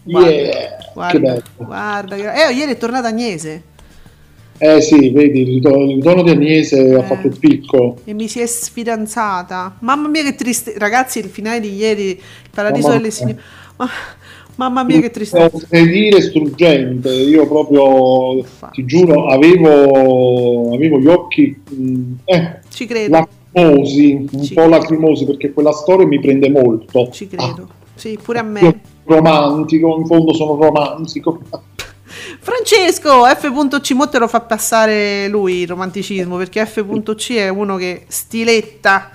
[0.04, 2.16] Guarda, Yeah, guarda, guarda,
[2.50, 3.64] eh, ieri è tornata Agnese
[4.58, 8.02] Eh sì, vedi, il ritorno, ritorno di Agnese ha fatto il picco.
[8.04, 9.78] e mi si è sfidanzata.
[9.80, 13.12] Mamma mia che triste, ragazzi, il finale di ieri, il paradiso Mamma delle mia.
[13.12, 13.42] signore.
[13.78, 13.90] Ma-
[14.56, 15.50] Mamma mia che tristezza.
[15.50, 23.28] Potrei dire struggente, io proprio, ti giuro, avevo, avevo gli occhi mh, eh, Ci credo,
[23.52, 27.10] lacrimosi, un Ci po' lacrimosi perché quella storia mi prende molto.
[27.12, 27.70] ci credo.
[27.96, 28.82] Sì, pure a Ah, me.
[29.10, 31.42] Romantico, in fondo sono romantico.
[32.40, 33.92] Francesco, F.C.
[33.92, 37.34] mo te lo fa passare lui il romanticismo perché F.C.
[37.34, 39.10] è uno che stiletta.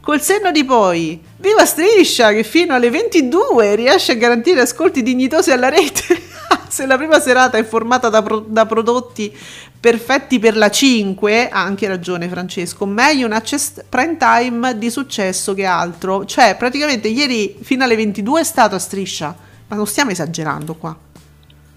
[0.00, 5.50] Col senno di poi, viva Striscia che fino alle 22 riesce a garantire ascolti dignitosi
[5.50, 6.32] alla rete.
[6.74, 9.32] se la prima serata è formata da, pro- da prodotti
[9.78, 15.54] perfetti per la 5, ha anche ragione Francesco, meglio un access prime time di successo
[15.54, 16.24] che altro.
[16.24, 19.36] Cioè, praticamente ieri fino alle 22 è stato a striscia,
[19.68, 20.96] ma non stiamo esagerando qua.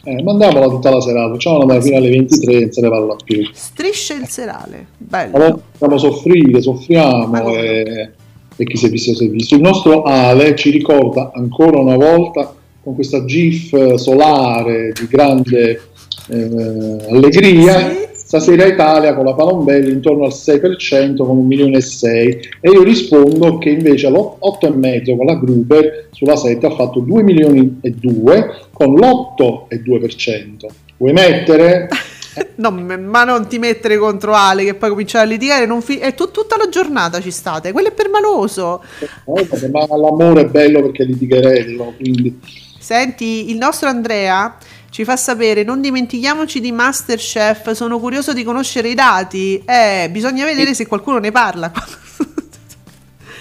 [0.04, 3.48] Eh, mandiamola tutta la serata, facciamola fino alle 23 e non se ne parla più.
[3.54, 5.36] Striscia il serale, bello.
[5.36, 8.12] Allora, possiamo soffrire, soffriamo e,
[8.56, 9.54] e chi si è visto si è visto.
[9.54, 12.56] Il nostro Ale ci ricorda ancora una volta
[12.88, 15.82] con questa GIF solare di grande
[16.30, 17.90] eh, allegria.
[17.90, 18.06] Sì.
[18.14, 22.84] Stasera Italia con la Palombelli intorno al 6% con un milione e 6 e io
[22.84, 28.68] rispondo che invece all'8,5 con la Gruber sulla 7 ha fatto 2 milioni e 2
[28.72, 30.66] con l'8,2%.
[30.98, 31.88] Vuoi mettere?
[32.58, 35.66] No, ma non ti mettere contro Ale che poi cominciare a litigare.
[35.66, 37.72] Non fi- è tu- tutta la giornata ci state.
[37.72, 38.84] Quello è permaloso.
[39.00, 42.40] Eh, ma l'amore è bello perché è litigherello, quindi
[42.88, 44.56] Senti, il nostro Andrea
[44.90, 47.72] ci fa sapere: non dimentichiamoci di Masterchef.
[47.72, 49.62] Sono curioso di conoscere i dati.
[49.66, 51.70] Eh, bisogna vedere se qualcuno ne parla.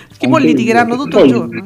[0.08, 1.64] Perché poi litigheranno tutto il giorno.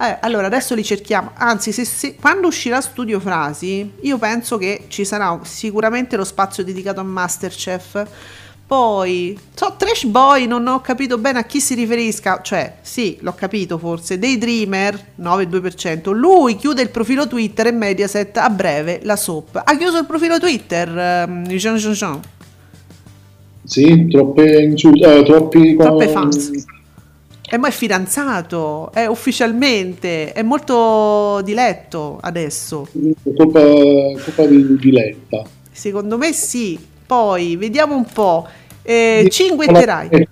[0.00, 1.32] Eh, allora adesso li cerchiamo.
[1.34, 6.64] Anzi, se, se- quando uscirà Studio Frasi, io penso che ci sarà sicuramente lo spazio
[6.64, 8.06] dedicato a Masterchef.
[8.72, 12.40] Poi, so, Trash Boy, non ho capito bene a chi si riferisca.
[12.40, 14.18] Cioè, sì, l'ho capito forse.
[14.18, 16.14] Daydreamer, 9,2%.
[16.14, 19.60] Lui chiude il profilo Twitter e Mediaset a breve, la SOP.
[19.62, 22.20] Ha chiuso il profilo Twitter, ehm, Jean Jean Jean.
[23.62, 26.50] sì, troppe insulti, eh, troppi Troppe fans.
[27.50, 32.88] E mo è fidanzato, è ufficialmente, è molto diletto adesso.
[33.36, 35.44] colpa, colpa di, di Letta.
[35.70, 36.88] Secondo me sì.
[37.12, 38.48] Poi vediamo un po'.
[38.82, 40.28] Eh, cinguetterai.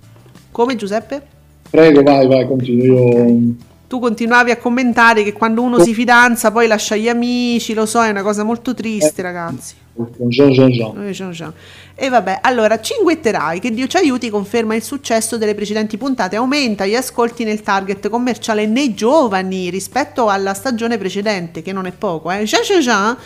[0.51, 1.23] Come Giuseppe?
[1.71, 2.85] Prego, vai, vai, continua.
[2.85, 3.55] Io
[3.91, 8.01] Tu continuavi a commentare che quando uno si fidanza poi lascia gli amici, lo so,
[8.05, 9.75] è una cosa molto triste, ragazzi.
[10.29, 11.09] Jean Jean Jean.
[11.09, 11.53] Eh, Jean Jean.
[11.97, 16.87] E vabbè, allora, cinguetterai, che Dio ci aiuti, conferma il successo delle precedenti puntate, aumenta
[16.87, 22.31] gli ascolti nel target commerciale nei giovani rispetto alla stagione precedente, che non è poco,
[22.31, 22.45] eh.
[22.45, 23.17] Jean Jean Jean,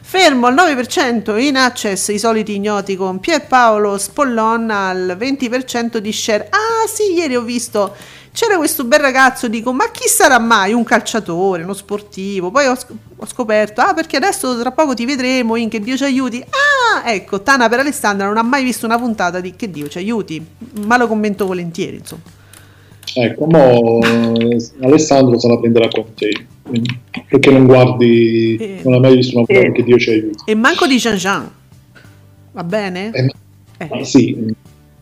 [0.00, 6.48] fermo al 9% in access i soliti ignoti con Pierpaolo Spollon al 20% di share.
[6.48, 7.94] Ah sì, ieri ho visto
[8.34, 10.72] c'era questo bel ragazzo, dico, ma chi sarà mai?
[10.72, 12.50] Un calciatore, uno sportivo.
[12.50, 12.76] Poi ho,
[13.16, 16.42] ho scoperto, ah, perché adesso tra poco ti vedremo in Che Dio ci aiuti.
[16.42, 19.98] Ah, ecco, Tana per Alessandra non ha mai visto una puntata di Che Dio ci
[19.98, 20.44] aiuti,
[20.84, 22.22] ma lo commento volentieri, insomma.
[23.16, 26.46] Ecco, mo eh, Alessandro se la prenderà con te.
[27.28, 28.80] Perché non guardi, Eh.
[28.82, 30.42] non hai mai visto una puntata che Dio ci aiuti.
[30.44, 31.48] E manco di Jean Jean.
[32.50, 33.10] Va bene?
[33.12, 33.32] Eh,
[33.76, 34.52] Eh, sì,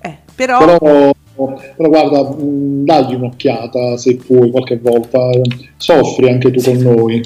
[0.01, 5.31] eh, però, però, però guarda, mh, dagli un'occhiata se puoi qualche volta,
[5.77, 7.23] soffri anche tu con noi.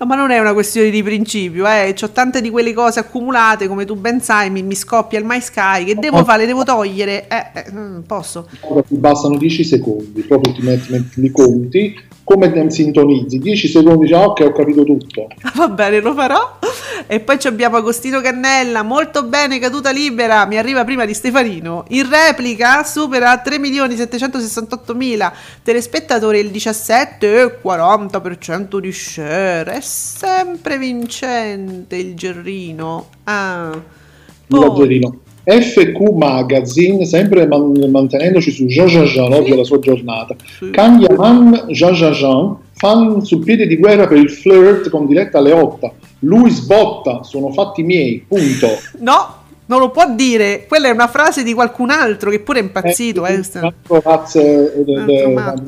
[0.00, 1.92] No, ma non è una questione di principio, eh.
[2.00, 5.40] Ho tante di quelle cose accumulate, come tu ben sai, mi, mi scoppia il My
[5.40, 7.26] Sky, che devo fare, le devo togliere.
[7.26, 8.48] Eh, eh, mm, posso.
[8.60, 14.00] Guarda, Ti bastano 10 secondi, proprio ti metti, metti li conti, come sintonizzi, 10 secondi,
[14.00, 15.28] dici, ah, ok, ho capito tutto.
[15.56, 16.58] Va bene, lo farò.
[17.06, 21.86] E poi ci abbiamo Agostino Cannella, molto bene, caduta libera, mi arriva prima di Stefanino.
[21.88, 29.72] In replica supera 3.768.000 telespettatori, il 17,40% di share.
[29.72, 33.08] È sempre vincente il Gerrino.
[33.24, 33.70] Ah.
[33.72, 33.82] Il
[34.48, 35.27] Poi-.
[35.48, 40.36] FQ Magazine, sempre man- mantenendoci su Jean Jean Jean, oggi è la sua giornata.
[40.58, 40.70] Sì.
[40.70, 45.52] Kanyaman Jean Jean Jean, fan sul piede di guerra per il flirt con diretta alle
[45.52, 45.94] 8.
[46.20, 48.66] Lui sbotta, sono fatti miei, punto.
[49.00, 50.66] No, non lo può dire.
[50.68, 53.24] Quella è una frase di qualcun altro che pure è impazzito.
[53.24, 55.62] Eh, eh, un sta- altro razza, eh, Un altro eh, matto.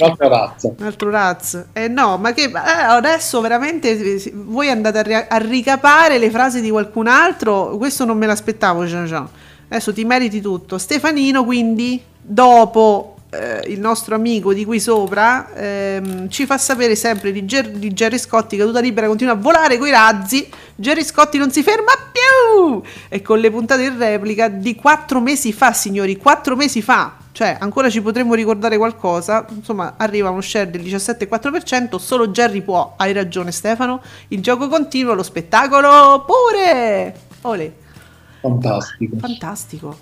[0.78, 1.66] un'altra razza.
[1.72, 6.60] Eh no, ma che eh, adesso veramente eh, voi andate a, a ricapare le frasi
[6.60, 7.76] di qualcun altro?
[7.78, 9.28] Questo non me l'aspettavo, Jean Jean.
[9.70, 10.78] Adesso ti meriti tutto.
[10.78, 17.30] Stefanino, quindi, dopo eh, il nostro amico di qui sopra, ehm, ci fa sapere sempre
[17.30, 20.48] di, Ger- di Jerry Scotti, caduta libera, continua a volare coi razzi.
[20.74, 22.82] Jerry Scotti non si ferma più!
[23.08, 27.18] E con le puntate in replica di quattro mesi fa, signori, quattro mesi fa.
[27.30, 29.46] Cioè, ancora ci potremmo ricordare qualcosa.
[29.54, 31.96] Insomma, arriva uno share del 17,4%.
[31.96, 32.94] Solo Jerry può.
[32.96, 34.02] Hai ragione, Stefano.
[34.28, 37.14] Il gioco continua, lo spettacolo pure.
[37.42, 37.72] Olè.
[38.40, 39.16] Fantastico.
[39.18, 39.96] Fantastico.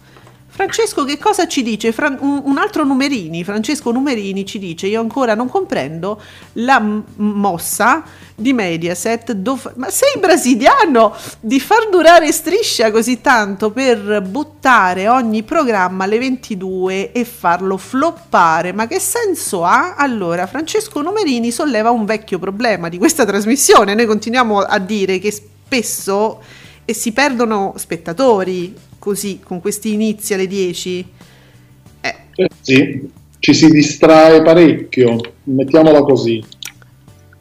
[0.51, 1.93] Francesco, che cosa ci dice?
[1.93, 6.21] Fran- un, altro Numerini, Francesco Numerini ci dice: Io ancora non comprendo
[6.55, 8.03] la m- mossa
[8.35, 9.33] di Mediaset.
[9.33, 16.19] dov- ma sei brasiliano di far durare striscia così tanto per buttare ogni programma alle
[16.19, 18.73] 22 e farlo floppare?
[18.73, 19.95] Ma che senso ha?
[19.97, 23.95] Allora, Francesco Numerini solleva un vecchio problema di questa trasmissione.
[23.95, 26.41] Noi continuiamo a dire che spesso
[26.89, 31.07] e si perdono spettatori così con questi inizi alle 10.
[32.01, 32.15] Eh,
[32.63, 36.43] sì, ci si distrae parecchio, mettiamola così.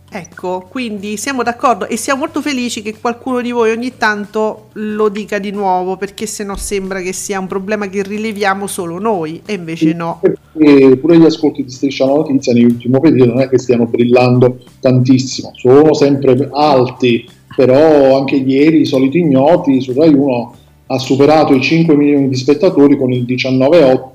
[0.09, 5.07] Ecco, quindi siamo d'accordo e siamo molto felici che qualcuno di voi ogni tanto lo
[5.07, 9.41] dica di nuovo, perché se no sembra che sia un problema che rileviamo solo noi,
[9.45, 10.19] e invece no.
[10.57, 14.57] E pure gli ascolti di Striscia la Notizia nell'ultimo periodo non è che stiano brillando
[14.81, 21.55] tantissimo, sono sempre alti, però anche ieri i soliti ignoti su Rai 1 ha superato
[21.55, 24.05] i 5 milioni di spettatori con il 19,8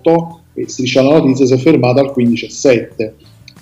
[0.54, 3.10] e Striscia la Notizia si è fermata al 15,7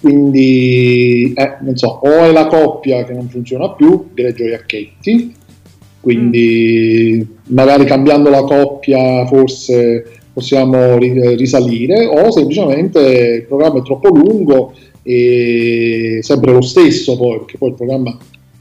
[0.00, 5.34] quindi eh, non so, o è la coppia che non funziona più, Greggio e Acchetti,
[6.00, 12.98] quindi magari cambiando la coppia forse possiamo ri- risalire, o semplicemente
[13.40, 18.16] il programma è troppo lungo e sempre lo stesso poi, perché poi il programma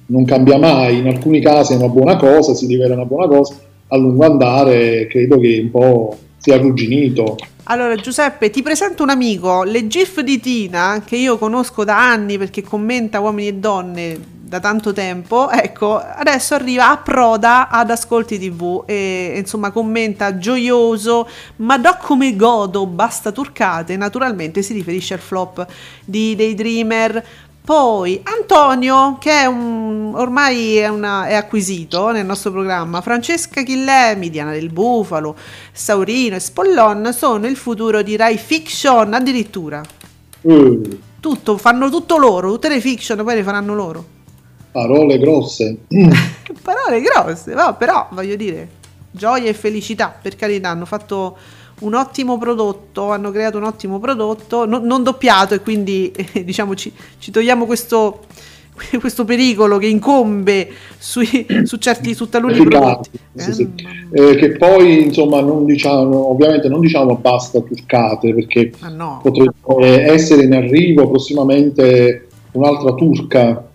[0.09, 3.55] non cambia mai, in alcuni casi è una buona cosa, si rivela una buona cosa,
[3.87, 7.35] a lungo andare credo che un po' sia arrugginito.
[7.63, 12.37] Allora Giuseppe, ti presento un amico, le GIF di Tina, che io conosco da anni
[12.37, 18.39] perché commenta uomini e donne da tanto tempo, ecco, adesso arriva a proda ad Ascolti
[18.39, 25.19] TV e insomma commenta gioioso, ma do come godo, basta turcate, naturalmente si riferisce al
[25.19, 25.67] flop
[26.03, 27.23] di Daydreamer,
[27.63, 34.29] poi Antonio, che è un, ormai è, una- è acquisito nel nostro programma, Francesca Chillemi,
[34.31, 35.35] Diana del Bufalo,
[35.71, 39.83] Saurino e Spollon sono il futuro di Rai Fiction addirittura.
[40.41, 40.79] Eh,
[41.19, 44.05] Tutto, fanno tutto loro, tutte le fiction poi le faranno loro.
[44.71, 45.79] parole grosse.
[46.63, 48.67] Parole grosse, va, però voglio dire,
[49.11, 51.37] gioia e felicità, per carità, hanno fatto
[51.79, 56.75] un ottimo prodotto, hanno creato un ottimo prodotto, no- non doppiato e quindi eh, diciamo
[56.75, 58.21] ci, ci togliamo questo,
[58.99, 63.09] questo pericolo che incombe sui- su certi su taluni Efficaci, prodotti.
[63.35, 63.69] sì, Eh, sì.
[63.75, 64.29] mia.
[64.31, 69.19] Eh, che poi insomma non diciamo ovviamente non diciamo basta turcate perché no.
[69.21, 73.68] potrebbe essere in arrivo prossimamente un'altra turca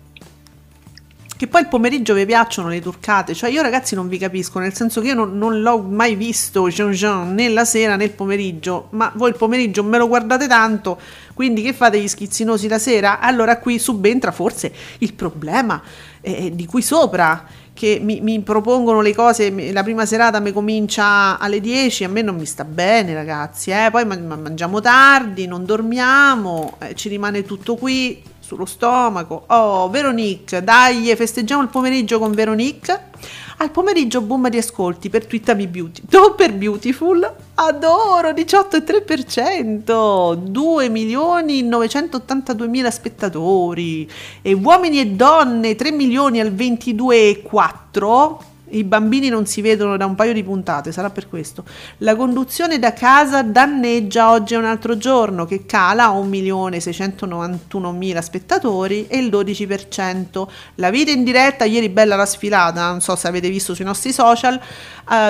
[1.37, 4.73] Che poi il pomeriggio vi piacciono le turcate, cioè io ragazzi non vi capisco, nel
[4.73, 8.11] senso che io non, non l'ho mai visto Jean Jean né la sera né il
[8.11, 10.97] pomeriggio, ma voi il pomeriggio me lo guardate tanto,
[11.33, 13.19] quindi che fate gli schizzinosi la sera?
[13.19, 15.81] Allora qui subentra forse il problema
[16.21, 21.37] eh, di qui sopra, che mi, mi propongono le cose, la prima serata mi comincia
[21.37, 25.47] alle 10, a me non mi sta bene ragazzi, eh, poi ma- ma- mangiamo tardi,
[25.47, 29.45] non dormiamo, eh, ci rimane tutto qui sullo stomaco.
[29.47, 33.09] Oh, Veronique, dai, festeggiamo il pomeriggio con Veronique.
[33.57, 36.03] Al pomeriggio boom di ascolti per Twittami Beauty.
[36.11, 37.35] Non per Beautiful.
[37.55, 40.35] Adoro, 18,3%.
[40.35, 44.07] 2 milioni 982 mila spettatori.
[44.43, 48.53] E uomini e donne 3 milioni al 22,4%.
[48.67, 51.63] I bambini non si vedono da un paio di puntate, sarà per questo.
[51.99, 59.05] La conduzione da casa danneggia oggi è un altro giorno che cala a 1.691.000 spettatori
[59.07, 60.47] e il 12%.
[60.75, 64.11] La vita in diretta, ieri bella la sfilata, non so se avete visto sui nostri
[64.11, 64.59] social,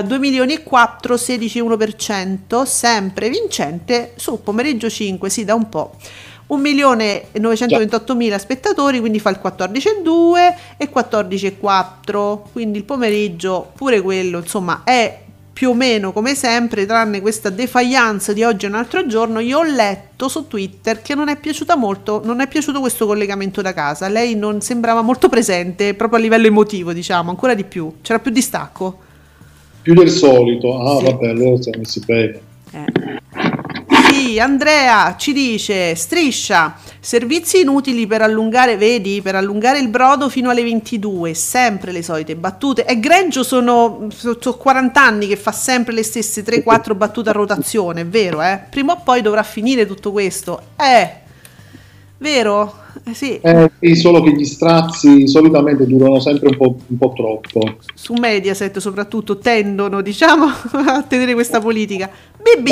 [0.04, 5.96] 2 milioni e 4, 16,1%, sempre vincente su pomeriggio 5, sì da un po'.
[6.50, 15.20] 1.928.000 spettatori, quindi fa il 14,2 e 14,4, quindi il pomeriggio pure quello, insomma, è
[15.52, 19.60] più o meno come sempre, tranne questa defiance di oggi è un altro giorno, io
[19.60, 23.74] ho letto su Twitter che non è piaciuta molto, non è piaciuto questo collegamento da
[23.74, 28.20] casa, lei non sembrava molto presente, proprio a livello emotivo, diciamo, ancora di più, c'era
[28.20, 29.00] più distacco.
[29.82, 31.04] più del solito ah Sì.
[31.06, 32.40] vabbè allora siamo messi bene
[32.72, 32.86] Eh.
[34.40, 40.64] Andrea ci dice, striscia, servizi inutili per allungare, vedi, per allungare il brodo fino alle
[40.64, 42.86] 22, sempre le solite battute.
[42.86, 48.02] E Greggio sono, sono 40 anni che fa sempre le stesse 3-4 battute a rotazione,
[48.02, 48.60] è vero, eh?
[48.70, 50.60] Prima o poi dovrà finire tutto questo.
[50.76, 51.10] Eh,
[52.18, 52.84] vero?
[53.06, 57.14] Eh, sì, Eh, sì, solo che gli strazi solitamente durano sempre un po', un po'
[57.14, 60.46] troppo su Mediaset soprattutto tendono, diciamo,
[60.88, 62.10] a tenere questa politica.
[62.42, 62.68] BB,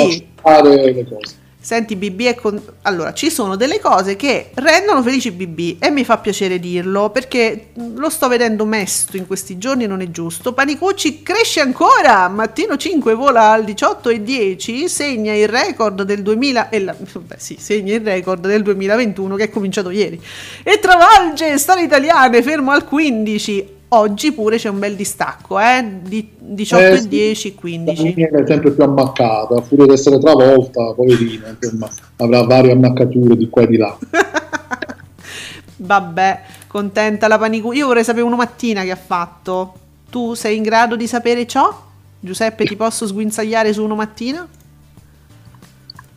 [0.64, 2.62] le cose Senti BB è con...
[2.82, 7.68] Allora, ci sono delle cose che rendono felici BB e mi fa piacere dirlo perché
[7.94, 10.52] lo sto vedendo mesto in questi giorni, non è giusto.
[10.52, 16.68] Panicucci cresce ancora, mattino 5 vola al 18 e 10, segna il record del 2000
[16.68, 20.20] e la- vabbè, sì, segna il record del 2021 che è cominciato ieri.
[20.62, 23.73] E travolge storie italiane, fermo al 15.
[23.96, 25.86] Oggi pure c'è un bel distacco, eh?
[26.02, 27.08] Di 18 Eh, e sì.
[27.08, 28.02] 10, la 15.
[28.14, 33.48] linea è sempre più ammaccata pure di essere travolta poverina insomma avrà varie ammaccature di
[33.48, 33.96] qua e di là
[35.76, 37.72] Vabbè, contenta la panicu.
[37.72, 39.74] Io vorrei sapere una mattina che ha fatto.
[40.08, 41.82] Tu sei in grado di sapere ciò?
[42.20, 44.46] Giuseppe, ti posso sguinzagliare su uno mattina?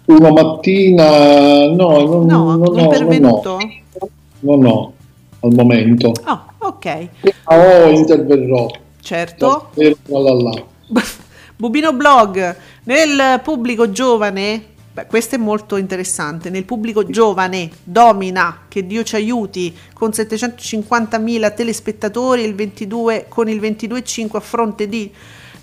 [0.06, 3.58] Una mattina, no, non, No, non, non ho, pervenuto?
[4.40, 4.94] non ho
[5.42, 6.12] al momento.
[6.26, 7.08] Oh, ok,
[7.46, 8.68] Ma o interverrò.
[9.00, 9.70] certo.
[11.56, 14.64] Bubino Blog, nel pubblico giovane,
[14.94, 21.54] beh, questo è molto interessante, nel pubblico giovane domina, che Dio ci aiuti, con 750.000
[21.56, 25.12] telespettatori il 22, con il 22,5 a fronte di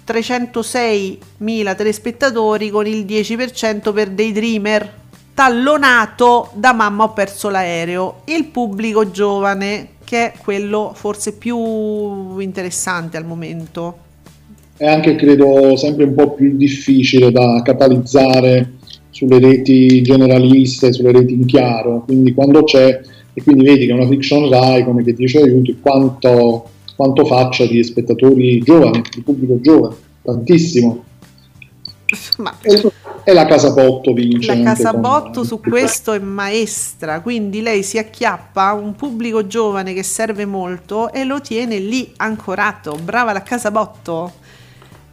[0.06, 5.02] 306.000 telespettatori con il 10% per Daydreamer,
[5.34, 13.16] tallonato da Mamma ho perso l'aereo, il pubblico giovane che è quello forse più interessante
[13.16, 13.98] al momento.
[14.76, 18.74] È anche, credo, sempre un po' più difficile da catalizzare
[19.10, 22.02] sulle reti generaliste, sulle reti in chiaro.
[22.04, 23.00] Quindi quando c'è,
[23.32, 27.82] e quindi vedi che una fiction Rai, come che dice aiuti, quanto, quanto faccia di
[27.82, 31.04] spettatori giovani, di pubblico giovane, tantissimo.
[32.38, 32.54] Ma
[33.26, 34.46] E, la Casabotto vince.
[34.46, 39.94] La anche Casabotto con- su questo è maestra, quindi lei si acchiappa un pubblico giovane
[39.94, 42.98] che serve molto e lo tiene lì ancorato.
[43.02, 44.32] Brava la Casabotto.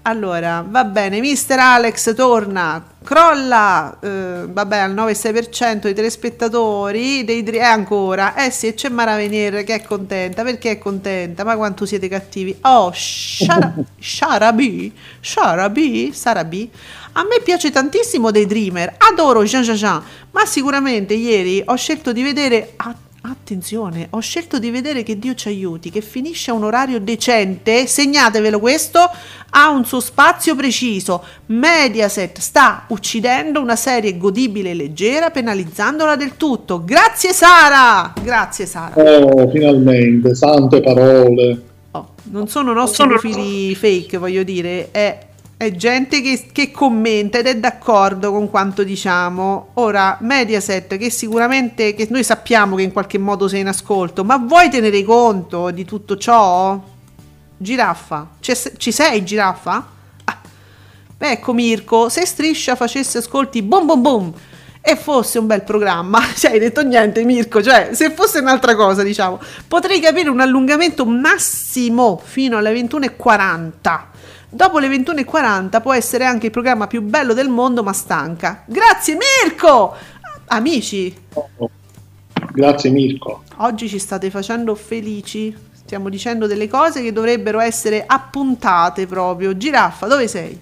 [0.04, 7.58] Allora, va bene, mister Alex torna, crolla, eh, vabbè, al 9,6% dei telespettatori, dei dri-
[7.58, 11.44] eh, ancora, eh sì, e c'è Mara Venier che è contenta, perché è contenta?
[11.44, 12.56] Ma quanto siete cattivi?
[12.62, 16.70] Oh, Shara- Sharabi, Sharabi, Sarabi,
[17.14, 22.14] a me piace tantissimo dei Dreamer, adoro Jean Jean Jean, ma sicuramente ieri ho scelto
[22.14, 22.74] di vedere...
[22.78, 27.00] a- Attenzione, ho scelto di vedere che Dio ci aiuti, che finisce a un orario
[27.00, 29.00] decente, segnatevelo questo,
[29.52, 31.24] ha un suo spazio preciso.
[31.46, 36.84] Mediaset sta uccidendo una serie godibile e leggera, penalizzandola del tutto.
[36.84, 38.12] Grazie Sara!
[38.24, 38.94] Grazie Sara.
[38.96, 41.62] Oh, finalmente, sante parole.
[41.92, 45.28] Oh, non sono nostri profili fake, voglio dire, è,
[45.62, 49.70] è gente che, che commenta ed è d'accordo con quanto diciamo.
[49.76, 54.38] Ora, Mediaset, che sicuramente che noi sappiamo che in qualche modo sei in ascolto, ma
[54.38, 56.82] vuoi tenere conto di tutto ciò?
[57.58, 59.88] Giraffa, ci sei giraffa?
[60.24, 60.40] Ah.
[61.20, 64.34] Ecco Mirko, se Striscia facesse ascolti boom boom boom
[64.82, 69.04] e fosse un bel programma, cioè hai detto niente Mirko, cioè se fosse un'altra cosa
[69.04, 74.11] diciamo, potrei capire un allungamento massimo fino alle 21.40.
[74.54, 78.64] Dopo le 21.40 può essere anche il programma più bello del mondo ma stanca.
[78.66, 79.96] Grazie Mirko!
[80.48, 81.16] Amici,
[82.54, 83.44] Grazie Mirko.
[83.60, 85.56] oggi ci state facendo felici.
[85.72, 89.56] Stiamo dicendo delle cose che dovrebbero essere appuntate proprio.
[89.56, 90.60] Giraffa, dove sei?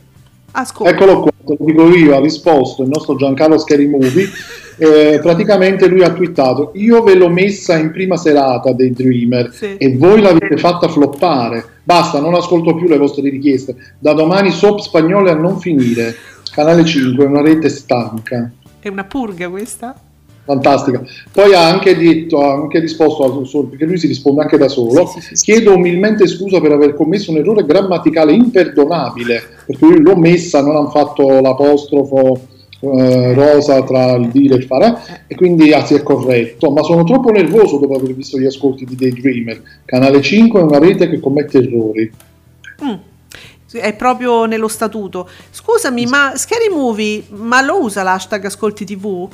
[0.52, 0.92] Ascolta.
[0.92, 4.30] Eccolo qua, te lo dico io, ha risposto il nostro Giancarlo Scary Movie.
[4.82, 9.76] Eh, praticamente lui ha twittato: Io ve l'ho messa in prima serata dei Dreamer Sì.
[9.78, 11.64] e voi l'avete fatta floppare.
[11.84, 13.76] Basta, non ascolto più le vostre richieste.
[14.00, 16.16] Da domani soap spagnole a non finire.
[16.54, 18.50] Canale 5, una rete stanca.
[18.80, 19.94] È una purga questa?
[20.46, 21.04] Fantastica.
[21.32, 24.68] Poi ha anche detto, ha anche risposto al suo, perché lui si risponde anche da
[24.68, 25.06] solo.
[25.06, 25.44] Sì, sì, sì, sì.
[25.44, 30.76] Chiedo umilmente scusa per aver commesso un errore grammaticale imperdonabile, perché lui l'ho messa, non
[30.76, 32.40] hanno fatto l'apostrofo
[32.82, 36.72] eh, rosa tra il dire e il fare, e quindi ah, si è corretto.
[36.72, 39.62] Ma sono troppo nervoso dopo aver visto gli ascolti di Daydreamer.
[39.86, 42.12] Canale 5 è una rete che commette errori.
[42.84, 42.94] Mm.
[43.72, 45.30] È proprio nello statuto.
[45.52, 49.28] Scusami, ma Scary Movie, ma lo usa l'hashtag Ascolti TV?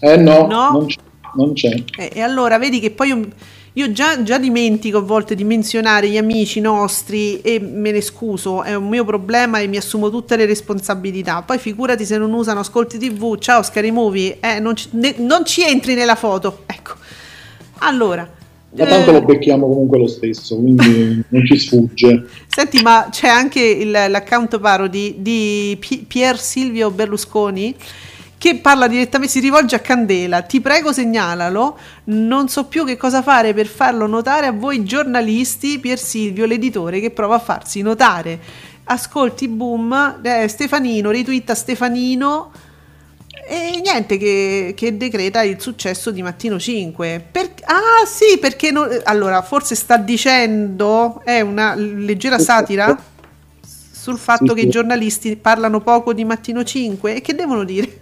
[0.00, 0.70] Eh no, No?
[0.72, 1.00] Non, c'è,
[1.34, 1.82] non c'è.
[1.96, 3.32] E, e allora vedi che poi
[3.78, 8.64] io, già, già dimentico a volte di menzionare gli amici nostri e me ne scuso,
[8.64, 11.42] è un mio problema e mi assumo tutte le responsabilità.
[11.42, 15.44] Poi figurati se non usano Ascolti TV, ciao Scary Movie, eh, non, ci, ne- non
[15.44, 16.64] ci entri nella foto.
[16.66, 16.94] Ecco.
[17.78, 18.28] Allora.
[18.70, 22.26] Ma tanto eh, lo becchiamo comunque lo stesso, quindi non ci sfugge.
[22.48, 27.76] Senti, ma c'è anche il- l'account parody di Pi- Pier Silvio Berlusconi
[28.38, 30.42] che parla direttamente, si rivolge a Candela.
[30.42, 31.76] Ti prego, segnalalo.
[32.04, 35.80] Non so più che cosa fare per farlo notare a voi giornalisti.
[35.80, 38.38] Pier Silvio, l'editore, che prova a farsi notare.
[38.84, 40.20] Ascolti, boom.
[40.22, 42.52] eh, Stefanino, ritwitta Stefanino.
[43.50, 47.28] E niente, che, che decreta il successo di Mattino 5.
[47.32, 52.96] Per- ah, sì, perché non- allora forse sta dicendo è una leggera satira
[53.90, 58.00] sul fatto che i giornalisti parlano poco di Mattino 5 e che devono dire?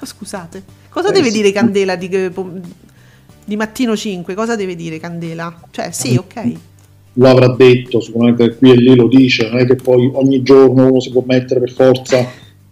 [0.00, 1.36] No, Scusate, cosa Eh, deve sì.
[1.36, 2.08] dire Candela di,
[3.44, 4.34] di Mattino 5?
[4.34, 5.60] Cosa deve dire Candela?
[5.70, 6.52] Cioè, sì, ok.
[7.14, 10.86] lo avrà detto, sicuramente qui e lì lo dice, non è che poi ogni giorno
[10.86, 12.18] uno si può mettere per forza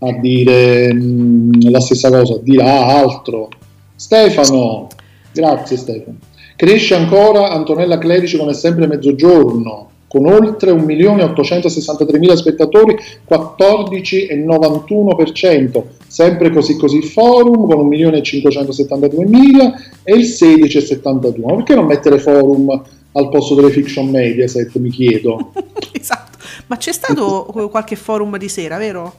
[0.00, 3.48] a dire mh, la stessa cosa, dirà altro.
[3.94, 4.86] Stefano,
[5.32, 6.18] grazie Stefano.
[6.56, 9.90] Cresce ancora Antonella Clerici come sempre mezzogiorno.
[10.08, 12.96] Con oltre 1.863.000 spettatori,
[13.28, 21.56] 14,91%, sempre così così forum con 1.572.000 e il 16,72%.
[21.56, 22.82] Perché non mettere forum
[23.12, 25.52] al posto delle fiction Mediaset, mi chiedo.
[25.92, 26.38] esatto.
[26.66, 29.14] Ma c'è stato qualche forum di sera, vero?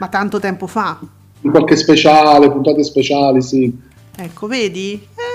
[0.00, 0.98] Ma tanto tempo fa.
[1.40, 3.72] Qualche speciale, puntate speciali, sì.
[4.16, 4.92] Ecco, vedi?
[4.92, 5.29] Eh,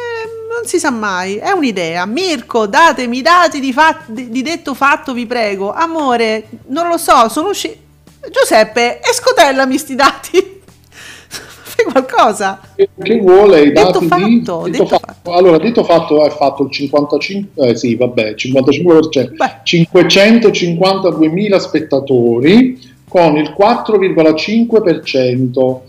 [0.65, 2.07] non si sa mai, è un'idea.
[2.07, 5.71] Mirko, datemi i dati di, fat- di- detto fatto, vi prego.
[5.71, 7.83] Amore, non lo so, sono usciti...
[8.31, 10.41] Giuseppe, escotellami sti dati.
[11.29, 12.59] Fai qualcosa.
[12.75, 15.33] Che vuole i Detto dati fatto, di detto detto fatto.
[15.33, 19.59] Allora, detto fatto è fatto il 55, eh, sì, vabbè, 55%, Beh.
[19.63, 25.81] 552.000 spettatori con il 4,5%.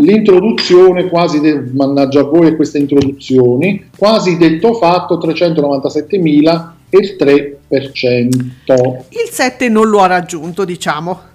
[0.00, 7.16] L'introduzione quasi, de- mannaggia a voi e queste introduzioni, quasi detto fatto 397.000 e il
[7.18, 9.04] 3%.
[9.10, 11.32] Il 7 non lo ha raggiunto, diciamo.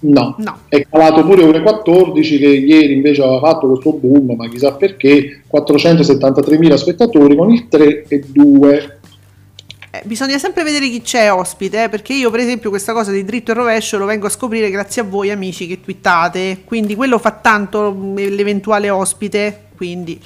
[0.00, 0.36] No.
[0.38, 0.58] No.
[0.68, 5.42] è calato pure ore 14 che ieri invece aveva fatto questo boom, ma chissà perché,
[5.52, 8.96] 473.000 spettatori con il 3,2.
[9.98, 13.24] Eh, bisogna sempre vedere chi c'è ospite, eh, perché io per esempio questa cosa di
[13.24, 17.18] dritto e rovescio lo vengo a scoprire grazie a voi amici che twittate, quindi quello
[17.18, 20.20] fa tanto mm, l'eventuale ospite, quindi...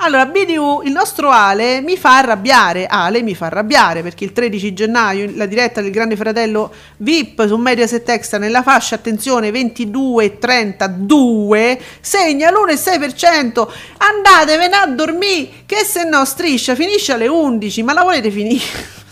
[0.00, 4.74] Allora, BDU, il nostro Ale mi fa arrabbiare, Ale mi fa arrabbiare perché il 13
[4.74, 12.50] gennaio la diretta del Grande Fratello VIP su Mediaset Extra nella fascia, attenzione, 22-32 segna
[12.50, 13.66] l'1,6%,
[13.96, 19.04] andatevene a dormire che se no striscia finisce alle 11, ma la volete finire?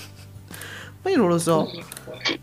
[1.05, 1.71] Ma io non lo so,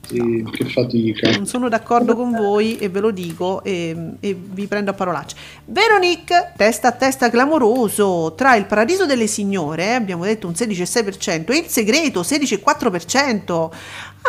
[0.08, 1.32] Sì, che fatica.
[1.32, 5.36] non sono d'accordo con voi e ve lo dico e, e vi prendo a parolacce.
[5.66, 11.58] Veronique, testa a testa clamoroso tra il paradiso delle signore, abbiamo detto un 16,6%, e
[11.58, 13.70] il segreto 16,4%.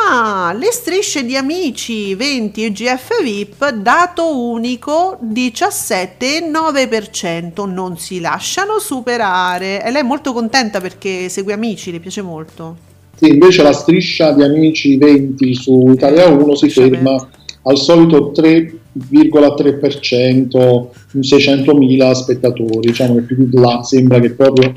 [0.09, 8.79] Ah, le strisce di amici 20 e GF VIP, dato unico 17,9%, non si lasciano
[8.79, 9.83] superare.
[9.85, 12.89] E lei è molto contenta perché segue amici, le piace molto.
[13.23, 17.15] Sì, invece la striscia di amici 20 su Italia 1 si ferma
[17.63, 20.87] al solito 3,3%,
[21.21, 24.75] 600.000 spettatori, diciamo che più di là sembra che proprio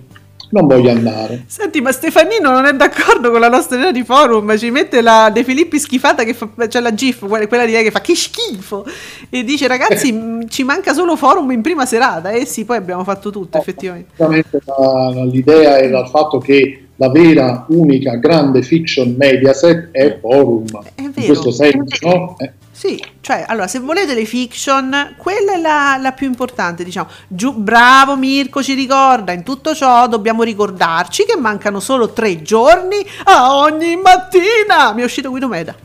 [0.52, 1.46] non voglia andare.
[1.48, 5.32] Senti, ma Stefanino non è d'accordo con la nostra idea di forum, ci mette la
[5.34, 8.86] De Filippi schifata che fa, cioè la GIF, quella di lei che fa che schifo,
[9.32, 13.04] e dice ragazzi mh, ci manca solo forum in prima serata, e sì, poi abbiamo
[13.04, 14.10] fatto tutto effettivamente.
[14.12, 20.66] Sicuramente la- l'idea era il fatto che la vera, unica, grande fiction Mediaset è Forum.
[20.96, 21.26] È In vero.
[21.28, 22.36] questo senso, no?
[22.40, 27.08] Eh, Sì, cioè, allora, se volete le fiction, quella è la, la più importante, diciamo.
[27.28, 32.98] Giù, bravo Mirko ci ricorda, in tutto ciò dobbiamo ricordarci che mancano solo tre giorni
[33.26, 34.94] a ogni mattina.
[34.94, 35.76] Mi è uscito Guido Meda.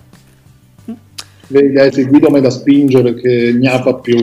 [1.48, 4.20] vedi, hai seguito me da spingere che gnapa più,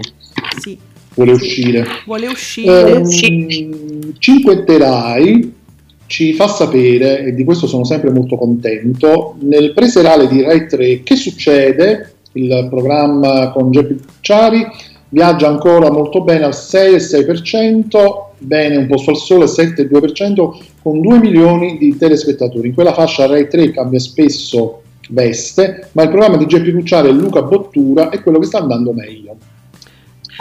[0.59, 0.77] Sì,
[1.15, 1.85] vuole uscire.
[2.05, 2.91] vuole uscire.
[2.91, 5.55] Ehm, Cinquetterai
[6.07, 11.03] ci fa sapere, e di questo sono sempre molto contento, nel preserale di Rai 3
[11.03, 14.65] che succede, il programma con Geppi Cucciari
[15.09, 17.97] viaggia ancora molto bene al 6,6%,
[18.39, 22.67] bene un posto al sole 7,2% con 2 milioni di telespettatori.
[22.67, 27.13] In quella fascia Rai 3 cambia spesso veste, ma il programma di Geppi Cucciari e
[27.13, 29.37] Luca Bottura è quello che sta andando meglio.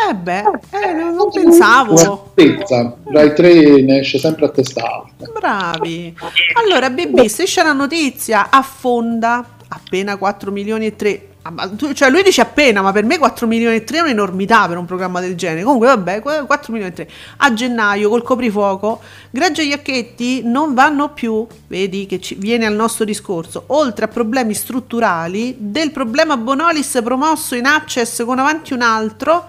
[0.09, 1.97] Eh beh, eh, non, non pensavo.
[2.35, 5.31] Certezza, Rai 3 ne esce sempre a testa alta.
[5.33, 6.15] Bravi.
[6.63, 11.29] Allora, BB, striscia la notizia, affonda appena 4 milioni e 3.
[11.43, 14.79] Ah, Cioè lui dice appena, ma per me 4 milioni e 3 è un'enormità per
[14.79, 15.63] un programma del genere.
[15.63, 17.09] Comunque vabbè, que- 4 milioni e 3.
[17.39, 22.75] A gennaio col coprifuoco, Greggio e Iacchetti non vanno più, vedi che ci viene al
[22.75, 28.83] nostro discorso, oltre a problemi strutturali, del problema Bonolis promosso in access con avanti un
[28.83, 29.47] altro,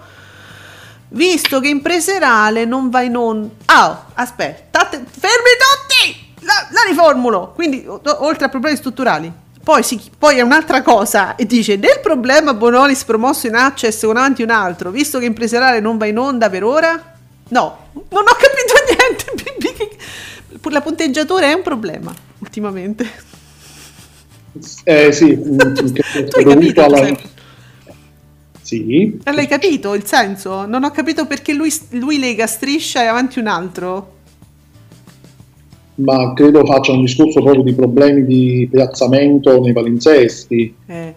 [1.08, 3.48] visto che in preserale non va in onda.
[3.66, 6.26] Ah, aspetta, fermi tutti!
[6.40, 7.52] La, la riformulo.
[7.54, 9.30] Quindi, o- oltre a problemi strutturali.
[9.62, 14.16] Poi, si- poi è un'altra cosa e dice del problema Bonolis promosso in access con
[14.16, 17.14] avanti un altro, visto che in preserale non va in onda per ora?
[17.48, 18.74] No, non ho capito
[19.28, 19.96] niente.
[20.70, 23.26] La punteggiatura è un problema ultimamente.
[24.84, 25.58] Eh sì, mm,
[25.92, 26.82] che Tu hai capito?
[26.84, 27.36] alla- Giuseppe?
[28.68, 30.66] Sì, Eh, L'hai capito il senso?
[30.66, 34.16] Non ho capito perché lui, lui lega striscia e avanti un altro.
[35.94, 40.74] ma credo faccia un discorso proprio di problemi di piazzamento nei palinsesti.
[40.86, 41.14] Eh,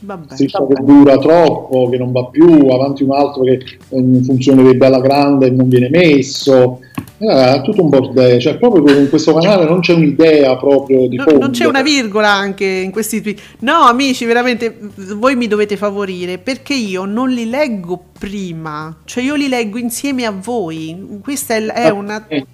[0.00, 0.34] vabbè.
[0.34, 4.74] Striscia che dura troppo, che non va più, avanti un altro che in funzione dei
[4.76, 6.80] Bella Grande non viene messo.
[7.18, 11.24] Era tutto un bordello, cioè proprio con questo canale non c'è un'idea proprio di No-
[11.24, 11.38] fondo.
[11.40, 13.40] non c'è una virgola anche in questi tweet.
[13.60, 14.78] No, amici, veramente
[15.14, 20.24] voi mi dovete favorire perché io non li leggo prima, cioè io li leggo insieme
[20.26, 21.18] a voi.
[21.22, 22.44] Questa è, è una è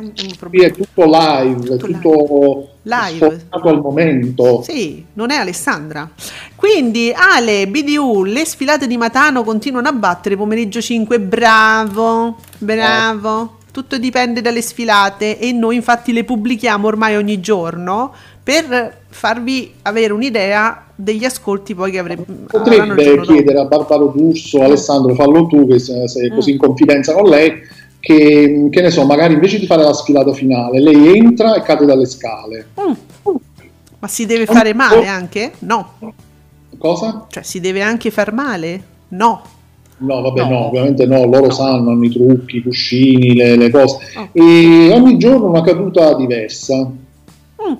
[0.00, 0.12] un,
[0.50, 3.14] è tutto live, Tutto tutto Live.
[3.16, 4.62] sforzato al momento.
[4.62, 6.10] Sì, non è Alessandra.
[6.56, 11.20] Quindi Ale, BDU, le sfilate di Matano continuano a battere pomeriggio 5.
[11.20, 13.56] Bravo, bravo.
[13.72, 18.12] Tutto dipende dalle sfilate e noi infatti le pubblichiamo ormai ogni giorno
[18.42, 23.32] per farvi avere un'idea degli ascolti poi che avre- avranno il Potrebbe giorno dopo.
[23.32, 26.34] chiedere a Barbaro D'Urso, Alessandro, fallo tu, che se- sei Mm.
[26.34, 27.52] così in confidenza con lei,
[27.98, 31.86] che, che ne so, magari invece di fare la sfilata finale, lei entra e cade
[31.86, 32.66] dalle scale.
[32.80, 32.92] Mm.
[34.00, 35.52] Ma si deve fare male anche?
[35.60, 35.94] No.
[36.76, 37.26] Cosa?
[37.30, 38.82] Cioè si deve anche far male?
[39.08, 39.42] No.
[40.02, 40.48] No, vabbè, No.
[40.48, 43.96] no, ovviamente no, loro sanno, hanno i trucchi, i cuscini, le, le cose.
[44.16, 44.28] Oh.
[44.32, 46.76] E ogni giorno una caduta diversa.
[46.84, 47.74] Mm.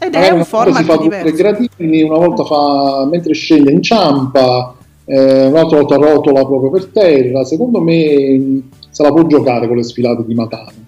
[0.00, 1.34] Ed Magari è un volta si format fa diverso.
[1.36, 7.44] gradini, una volta fa mentre scende inciampa, eh, un'altra volta rotola proprio per terra.
[7.44, 10.86] Secondo me mh, se la può giocare con le sfilate di Matano.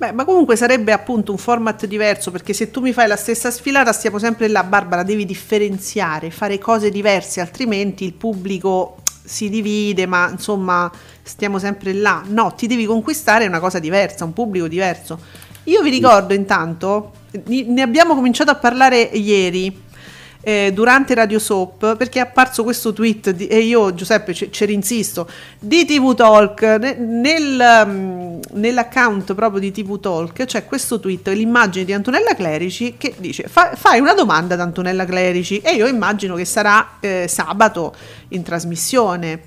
[0.00, 3.50] Beh, ma comunque sarebbe appunto un format diverso perché se tu mi fai la stessa
[3.50, 10.06] sfilata stiamo sempre là, Barbara, devi differenziare, fare cose diverse, altrimenti il pubblico si divide,
[10.06, 10.90] ma insomma
[11.20, 12.22] stiamo sempre là.
[12.26, 15.20] No, ti devi conquistare una cosa diversa, un pubblico diverso.
[15.64, 17.12] Io vi ricordo intanto,
[17.44, 19.82] ne abbiamo cominciato a parlare ieri.
[20.42, 24.64] Eh, durante Radio Soap perché è apparso questo tweet di- e io Giuseppe ci ci
[24.64, 25.28] rinsisto
[25.58, 26.62] di TV Talk.
[26.62, 32.94] Ne- nel, mm, nell'account proprio di TV Talk c'è questo tweet l'immagine di Antonella Clerici
[32.96, 37.26] che dice "Fa- fai una domanda ad Antonella Clerici e io immagino che sarà eh,
[37.28, 37.94] sabato
[38.28, 39.42] in trasmissione.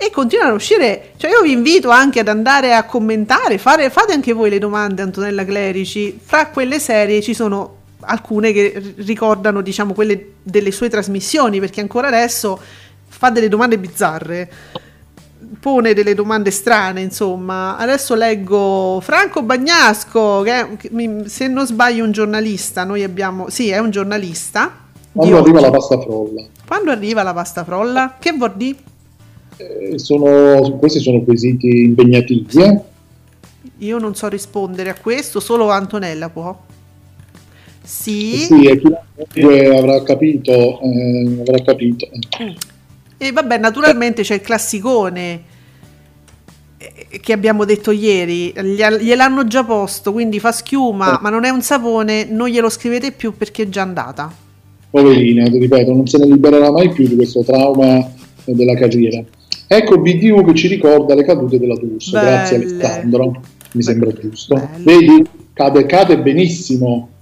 [0.00, 4.12] E continuano a uscire, cioè io vi invito anche ad andare a commentare, fare, fate
[4.12, 7.77] anche voi le domande Antonella Clerici, fra quelle serie ci sono
[8.08, 12.58] alcune che ricordano diciamo quelle delle sue trasmissioni perché ancora adesso
[13.06, 14.50] fa delle domande bizzarre
[15.60, 20.90] pone delle domande strane insomma adesso leggo Franco Bagnasco che, è- che
[21.26, 24.72] se non sbaglio un giornalista noi abbiamo sì è un giornalista
[25.12, 25.64] Quando arriva oggi.
[25.66, 26.46] la pasta frolla.
[26.66, 28.76] quando arriva la pasta frolla che vuol dire?
[29.56, 32.62] Eh, sono- questi sono quesiti impegnativi.
[32.62, 32.80] eh.
[33.78, 36.56] Io non so rispondere a questo, solo Antonella può.
[37.88, 38.36] Sì.
[38.36, 42.06] Sì, e chiunque avrà capito, eh, avrà capito.
[43.16, 45.42] E vabbè, naturalmente c'è il classicone
[46.76, 51.48] eh, che abbiamo detto ieri, gli- gliel'hanno già posto, quindi fa schiuma, ma non è
[51.48, 54.30] un sapone, non glielo scrivete più perché è già andata.
[54.90, 59.24] Poverina, ti ripeto, non se ne libererà mai più di questo trauma eh, della carriera.
[59.66, 62.10] Ecco BDU che ci ricorda le cadute della D'Urso.
[62.10, 62.26] Belle.
[62.26, 63.40] Grazie Alessandro,
[63.72, 64.54] mi sembra giusto.
[64.54, 64.82] Belle.
[64.84, 67.16] Vedi, cade, cade benissimo.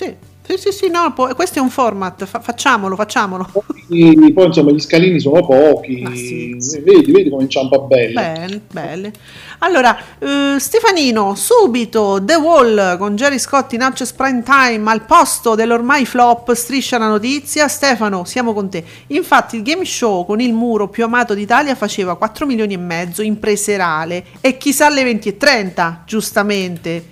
[0.00, 0.14] Sì.
[0.42, 3.46] sì, sì, sì, no, può- questo è un format, fa- facciamolo, facciamolo.
[3.52, 6.04] Poi, poi, insomma gli scalini sono pochi.
[6.14, 6.80] Sì, sì.
[6.80, 8.12] Vedi, vedi come inciampa bene.
[8.14, 9.12] Belle, belle.
[9.58, 15.54] Allora, eh, Stefanino, subito The Wall con Jerry Scott in Access Prime Time al posto
[15.54, 17.68] dell'ormai flop Striscia la notizia.
[17.68, 18.82] Stefano, siamo con te.
[19.08, 23.20] Infatti il game show con il muro più amato d'Italia faceva 4 milioni e mezzo
[23.20, 27.04] in preserale e chissà le 20 e 30, giustamente.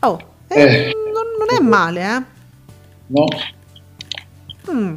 [0.00, 0.18] Oh,
[0.48, 0.92] eh, Eh.
[1.12, 2.34] non, non è male, eh?
[3.08, 3.26] No?
[4.70, 4.94] Mm.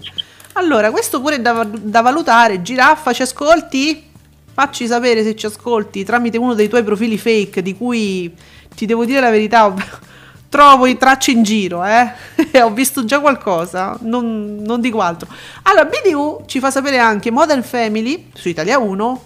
[0.54, 2.62] Allora, questo pure è da, da valutare.
[2.62, 4.08] Giraffa, ci ascolti?
[4.52, 8.34] Facci sapere se ci ascolti tramite uno dei tuoi profili fake di cui
[8.76, 9.74] ti devo dire la verità.
[10.50, 12.12] Trovo i tracce in giro, eh?
[12.62, 15.28] Ho visto già qualcosa, non, non dico altro.
[15.64, 19.22] Allora, BDU ci fa sapere anche Modern Family su Italia 1,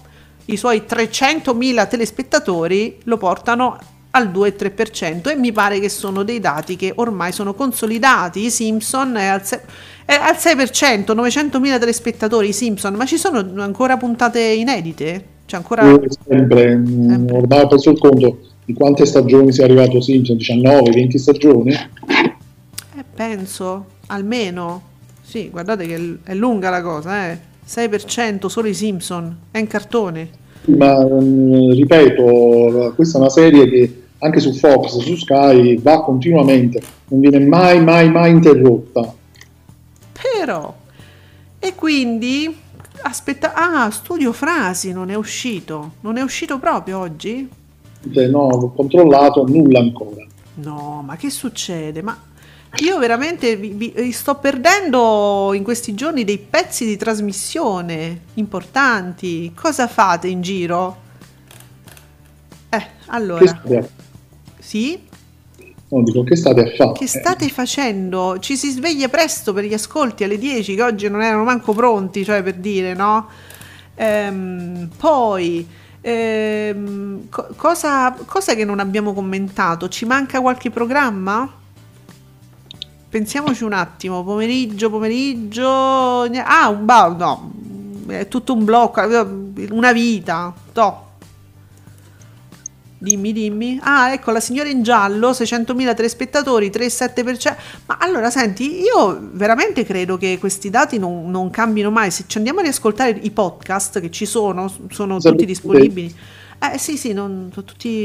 [0.46, 3.78] i suoi 300.000 telespettatori lo portano
[4.14, 8.44] al 2,3% e mi pare che sono dei dati che ormai sono consolidati.
[8.44, 9.62] I Simpson è al, se-
[10.04, 15.24] è al 6%, 900.000 telespettatori, i Simpson, ma ci sono ancora puntate inedite?
[15.46, 15.82] C'è ancora...
[15.88, 17.36] Io sempre, mm, Sempre.
[17.36, 21.72] ormai ho preso il conto di quante stagioni sia arrivato Simpson, 19, 20 stagioni.
[21.72, 24.82] Eh, penso, almeno.
[25.22, 27.38] Sì, guardate che è- è lunga la cosa, eh.
[27.66, 30.28] 6% solo i Simpson, è in cartone.
[30.66, 36.82] Ma mm, ripeto, questa è una serie che anche su Fox, su Sky va continuamente,
[37.08, 39.14] non viene mai, mai, mai interrotta.
[40.12, 40.74] Però,
[41.58, 42.56] e quindi,
[43.02, 47.48] aspetta, ah, Studio Frasi non è uscito, non è uscito proprio oggi?
[48.12, 50.24] Cioè, no, ho controllato, nulla ancora.
[50.56, 52.02] No, ma che succede?
[52.02, 52.16] Ma
[52.76, 59.52] io veramente vi, vi- sto perdendo in questi giorni dei pezzi di trasmissione importanti.
[59.54, 60.96] Cosa fate in giro?
[62.68, 63.62] Eh, allora?
[64.64, 64.98] Sì?
[65.88, 66.92] No, dico, che state fare?
[66.92, 68.38] Che state facendo?
[68.40, 72.24] Ci si sveglia presto per gli ascolti alle 10, che oggi non erano manco pronti,
[72.24, 73.28] cioè per dire, no?
[73.94, 75.68] Ehm, poi,
[76.00, 79.88] ehm, co- cosa, cosa che non abbiamo commentato?
[79.88, 81.52] Ci manca qualche programma?
[83.10, 85.68] Pensiamoci un attimo, pomeriggio, pomeriggio...
[86.22, 87.52] Ah, un ba- no,
[88.08, 89.00] è tutto un blocco,
[89.70, 91.03] una vita, to.
[93.04, 93.78] Dimmi, dimmi.
[93.82, 97.56] Ah, ecco, la signora in giallo, 600.000 telespettatori, 3,7%.
[97.84, 102.10] Ma allora, senti, io veramente credo che questi dati non, non cambino mai.
[102.10, 106.14] Se ci andiamo a riascoltare i podcast che ci sono, sono Sempre tutti disponibili.
[106.72, 108.04] Eh sì, sì, non, sono tutti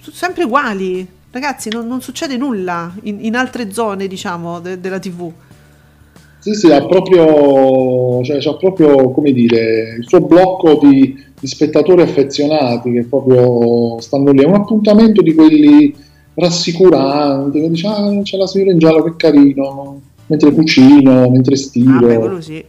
[0.00, 1.06] sono sempre uguali.
[1.30, 5.32] Ragazzi, non, non succede nulla in, in altre zone, diciamo, de- della TV.
[6.40, 12.02] Sì, sì, ha proprio, cioè, c'ha proprio, come dire, il suo blocco di, di spettatori
[12.02, 14.42] affezionati che proprio stanno lì.
[14.42, 15.94] È un appuntamento di quelli
[16.34, 21.58] rassicuranti, che dice, ah, c'è la signora in giallo, che carino, mentre cucino, mentre Ah,
[21.58, 21.98] stiro.
[22.18, 22.62] quello sì.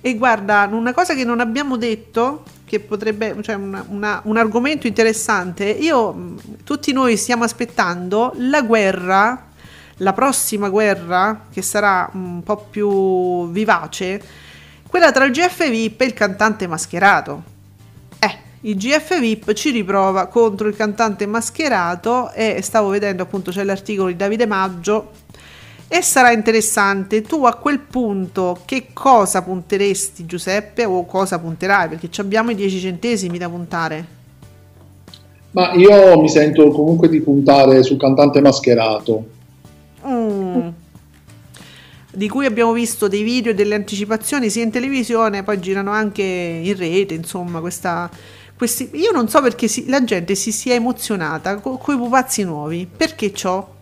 [0.00, 4.86] E guarda, una cosa che non abbiamo detto, che potrebbe, cioè una- una- un argomento
[4.86, 6.34] interessante, io,
[6.64, 9.46] tutti noi stiamo aspettando la guerra,
[9.98, 14.20] la prossima guerra, che sarà un po' più vivace,
[14.88, 17.52] quella tra il GF VIP e il cantante mascherato.
[18.66, 24.08] Il GF VIP ci riprova contro il cantante mascherato e stavo vedendo appunto c'è l'articolo
[24.08, 25.10] di Davide Maggio
[25.86, 27.20] e sarà interessante.
[27.20, 31.90] Tu a quel punto che cosa punteresti Giuseppe o cosa punterai?
[31.90, 34.06] Perché ci abbiamo i 10 centesimi da puntare.
[35.50, 39.24] Ma io mi sento comunque di puntare sul cantante mascherato.
[40.06, 40.68] Mm.
[42.14, 46.22] Di cui abbiamo visto dei video e delle anticipazioni sia in televisione, poi girano anche
[46.22, 48.08] in rete, insomma, questa,
[48.64, 52.88] questi, io non so perché si- la gente si sia emozionata con i pupazzi nuovi.
[52.94, 53.72] Perché ciò?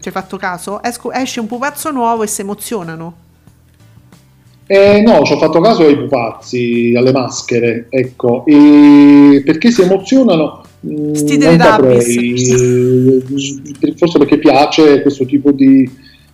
[0.00, 0.82] Ci hai fatto caso?
[0.82, 3.28] Esco- esce un pupazzo nuovo e si emozionano.
[4.66, 10.62] Eh, no, ci ho fatto caso ai pupazzi, alle maschere, ecco, e perché si emozionano?
[10.86, 13.24] Mm, Sti non saprei.
[13.96, 15.90] Forse perché piace questo tipo di,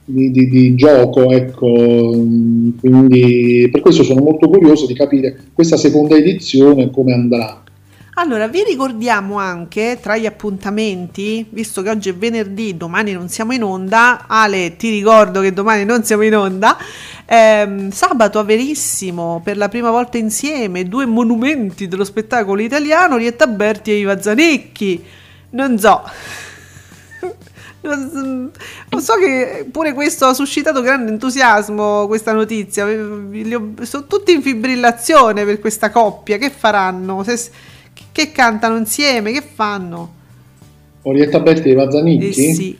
[0.06, 1.66] di- di- di gioco, ecco,
[2.80, 7.62] quindi per questo sono molto curioso di capire questa seconda edizione come andrà.
[8.18, 13.52] Allora, vi ricordiamo anche tra gli appuntamenti, visto che oggi è venerdì, domani non siamo
[13.52, 16.78] in onda, Ale ti ricordo che domani non siamo in onda,
[17.26, 23.46] ehm, sabato a Verissimo, per la prima volta insieme, due monumenti dello spettacolo italiano, Rietta
[23.46, 25.02] Berti e Iva Zanicchi.
[25.50, 26.00] Non so.
[28.98, 32.84] So che pure questo ha suscitato grande entusiasmo, questa notizia.
[32.86, 36.36] Ho- Sono tutti in fibrillazione per questa coppia.
[36.38, 37.22] Che faranno?
[37.22, 37.50] Se-
[38.12, 39.30] che cantano insieme?
[39.32, 40.12] Che fanno?
[41.02, 42.46] Orietta Berti e Eva Zanicchi?
[42.48, 42.78] Eh sì.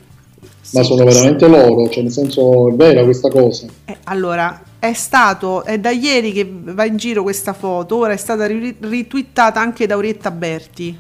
[0.73, 3.67] Ma sono veramente loro, cioè nel senso è vera questa cosa.
[3.85, 8.17] Eh, allora, è stato, è da ieri che va in giro questa foto, ora è
[8.17, 10.99] stata ri- ritwittata anche da Orietta Berti.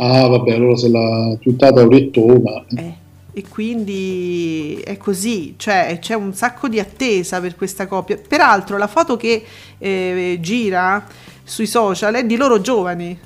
[0.00, 2.64] Ah, vabbè, allora se l'ha twittata Oriettona.
[2.76, 2.92] Eh,
[3.32, 8.16] e quindi è così, cioè c'è un sacco di attesa per questa coppia.
[8.16, 9.42] Peraltro la foto che
[9.76, 11.04] eh, gira
[11.42, 13.18] sui social è di loro giovani.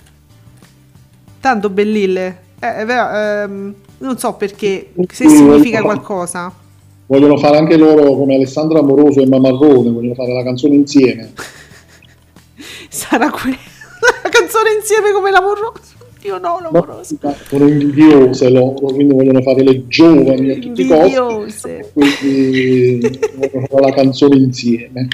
[1.40, 2.40] Tanto bellille.
[2.58, 6.50] Eh, ehm, non so perché, se significa qualcosa.
[7.04, 11.32] Vogliono fare anche loro come Alessandra Amoroso e Mamarrone, vogliono fare la canzone insieme.
[12.88, 13.56] Sarà quella
[14.22, 15.91] la canzone insieme come l'amoroso.
[16.22, 17.16] Dio no, l'amoroso.
[17.48, 21.80] Sono invidiose loro, quindi vogliono fare le giovani a tutti i costi.
[21.92, 25.08] Quindi vogliono fare la canzone insieme.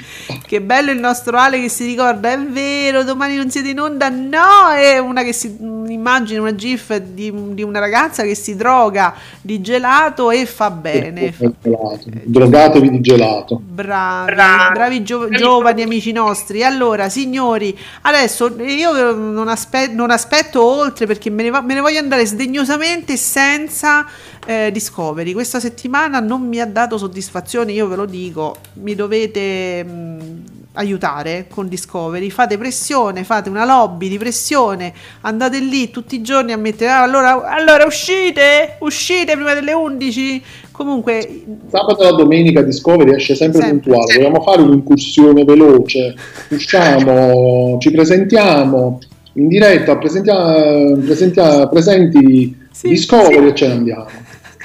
[0.45, 4.09] Che bello il nostro Ale che si ricorda, è vero, domani non siete in onda,
[4.09, 9.15] no, è una che si immagina una gif di, di una ragazza che si droga
[9.41, 11.33] di gelato e fa bene.
[11.39, 12.03] Il gelato.
[12.23, 13.59] Drogatevi di gelato.
[13.59, 16.63] Bravi, bravi gio- giovani amici nostri.
[16.63, 21.79] Allora, signori, adesso io non, aspe- non aspetto oltre perché me ne, va- me ne
[21.81, 24.05] voglio andare sdegnosamente senza
[24.45, 25.33] eh, Discovery.
[25.33, 28.55] Questa settimana non mi ha dato soddisfazione, io ve lo dico.
[28.73, 30.41] Mi dovete mh,
[30.73, 32.29] aiutare con Discovery.
[32.29, 34.93] Fate pressione, fate una lobby di pressione.
[35.21, 36.89] Andate lì tutti i giorni a mettere.
[36.89, 40.43] "Ah, allora, allora uscite, uscite prima delle 11.
[40.71, 43.91] Comunque, Sabato e domenica Discovery esce sempre, Sempre.
[43.91, 44.15] puntuale.
[44.15, 46.15] Vogliamo fare un'incursione veloce.
[46.49, 48.99] Usciamo, ci presentiamo
[49.33, 53.47] in diretta, presentiamo, presentiamo- presenti Sì, Discovery sì.
[53.47, 54.05] e ce ne andiamo.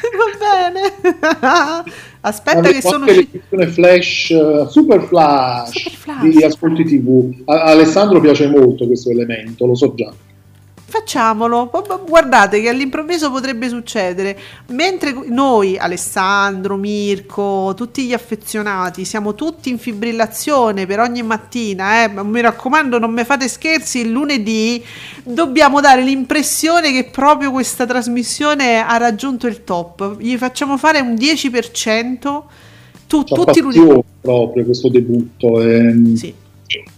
[0.05, 1.85] Va bene.
[2.21, 6.23] Aspetta che Avremo sono l'edizione flash, eh, super flash, Super flash.
[6.23, 7.33] di Ascolti TV.
[7.47, 10.11] A- Alessandro piace molto questo elemento, lo so già.
[10.95, 11.73] Facciamolo,
[12.07, 14.39] guardate che all'improvviso potrebbe succedere.
[14.69, 22.23] Mentre noi, Alessandro, Mirko, tutti gli affezionati, siamo tutti in fibrillazione per ogni mattina, eh,
[22.23, 24.85] mi raccomando non mi fate scherzi, il lunedì
[25.25, 30.19] dobbiamo dare l'impressione che proprio questa trasmissione ha raggiunto il top.
[30.21, 32.43] Gli facciamo fare un 10%,
[33.09, 34.01] tu, tutti lunedì.
[34.21, 35.61] proprio questo debutto.
[35.61, 36.43] è Sì.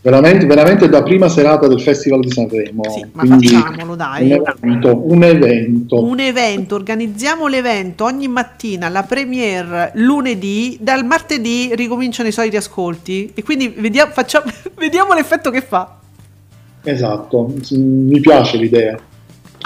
[0.00, 2.82] Veramente, veramente da prima serata del Festival di Sanremo.
[2.88, 4.32] Sì, ma facciamolo, dai.
[4.32, 6.04] Un evento, un evento.
[6.04, 13.32] un evento, organizziamo l'evento ogni mattina, la premiere lunedì, dal martedì ricominciano i soliti ascolti
[13.34, 15.98] e quindi vediamo, facciamo, vediamo l'effetto che fa.
[16.82, 18.98] Esatto, mi piace l'idea.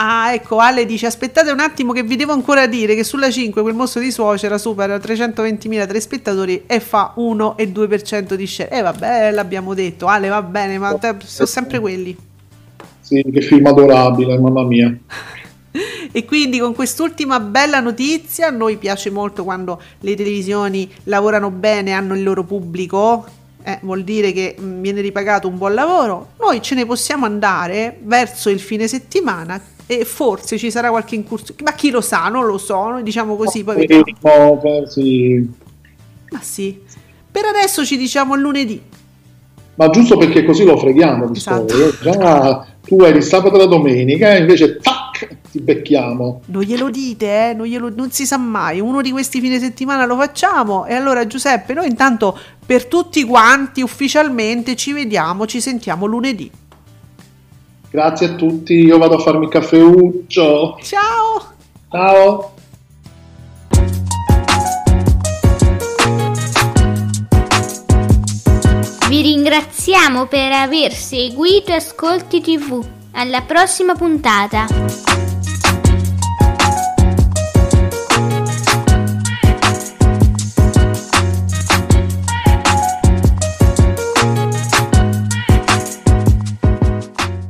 [0.02, 3.60] Ah, ecco, Ale dice aspettate un attimo che vi devo ancora dire che sulla 5
[3.60, 8.70] quel mostro di suocera supera 320.000 telespettatori e fa 1,2% di share.
[8.70, 12.16] E vabbè, l'abbiamo detto, Ale va bene, ma te- sono sempre quelli.
[12.98, 14.90] Sì, che film adorabile, mamma mia.
[16.12, 21.92] E quindi con quest'ultima bella notizia, a noi piace molto quando le televisioni lavorano bene,
[21.92, 23.24] hanno il loro pubblico,
[23.62, 28.50] eh, vuol dire che viene ripagato un buon lavoro, noi ce ne possiamo andare verso
[28.50, 32.58] il fine settimana e forse ci sarà qualche incursione, ma chi lo sa, non lo
[32.58, 34.60] so, noi diciamo così, poi vediamo.
[34.86, 35.50] Sì.
[36.30, 36.78] Ma sì,
[37.28, 38.80] per adesso ci diciamo lunedì.
[39.74, 41.74] Ma giusto perché così lo freghiamo Esatto.
[42.02, 46.42] Già tu eri sabato e la domenica, invece tac, ti becchiamo.
[46.46, 47.54] Non glielo dite, eh?
[47.54, 48.78] non, glielo- non si sa mai.
[48.78, 50.86] Uno di questi fine settimana lo facciamo.
[50.86, 56.48] E allora, Giuseppe, noi intanto per tutti quanti ufficialmente ci vediamo, ci sentiamo lunedì.
[57.90, 60.78] Grazie a tutti, io vado a farmi il caffeuccio.
[60.80, 61.52] Ciao!
[61.90, 62.52] Ciao!
[69.08, 72.80] Vi ringraziamo per aver seguito Ascolti TV.
[73.10, 75.09] Alla prossima puntata.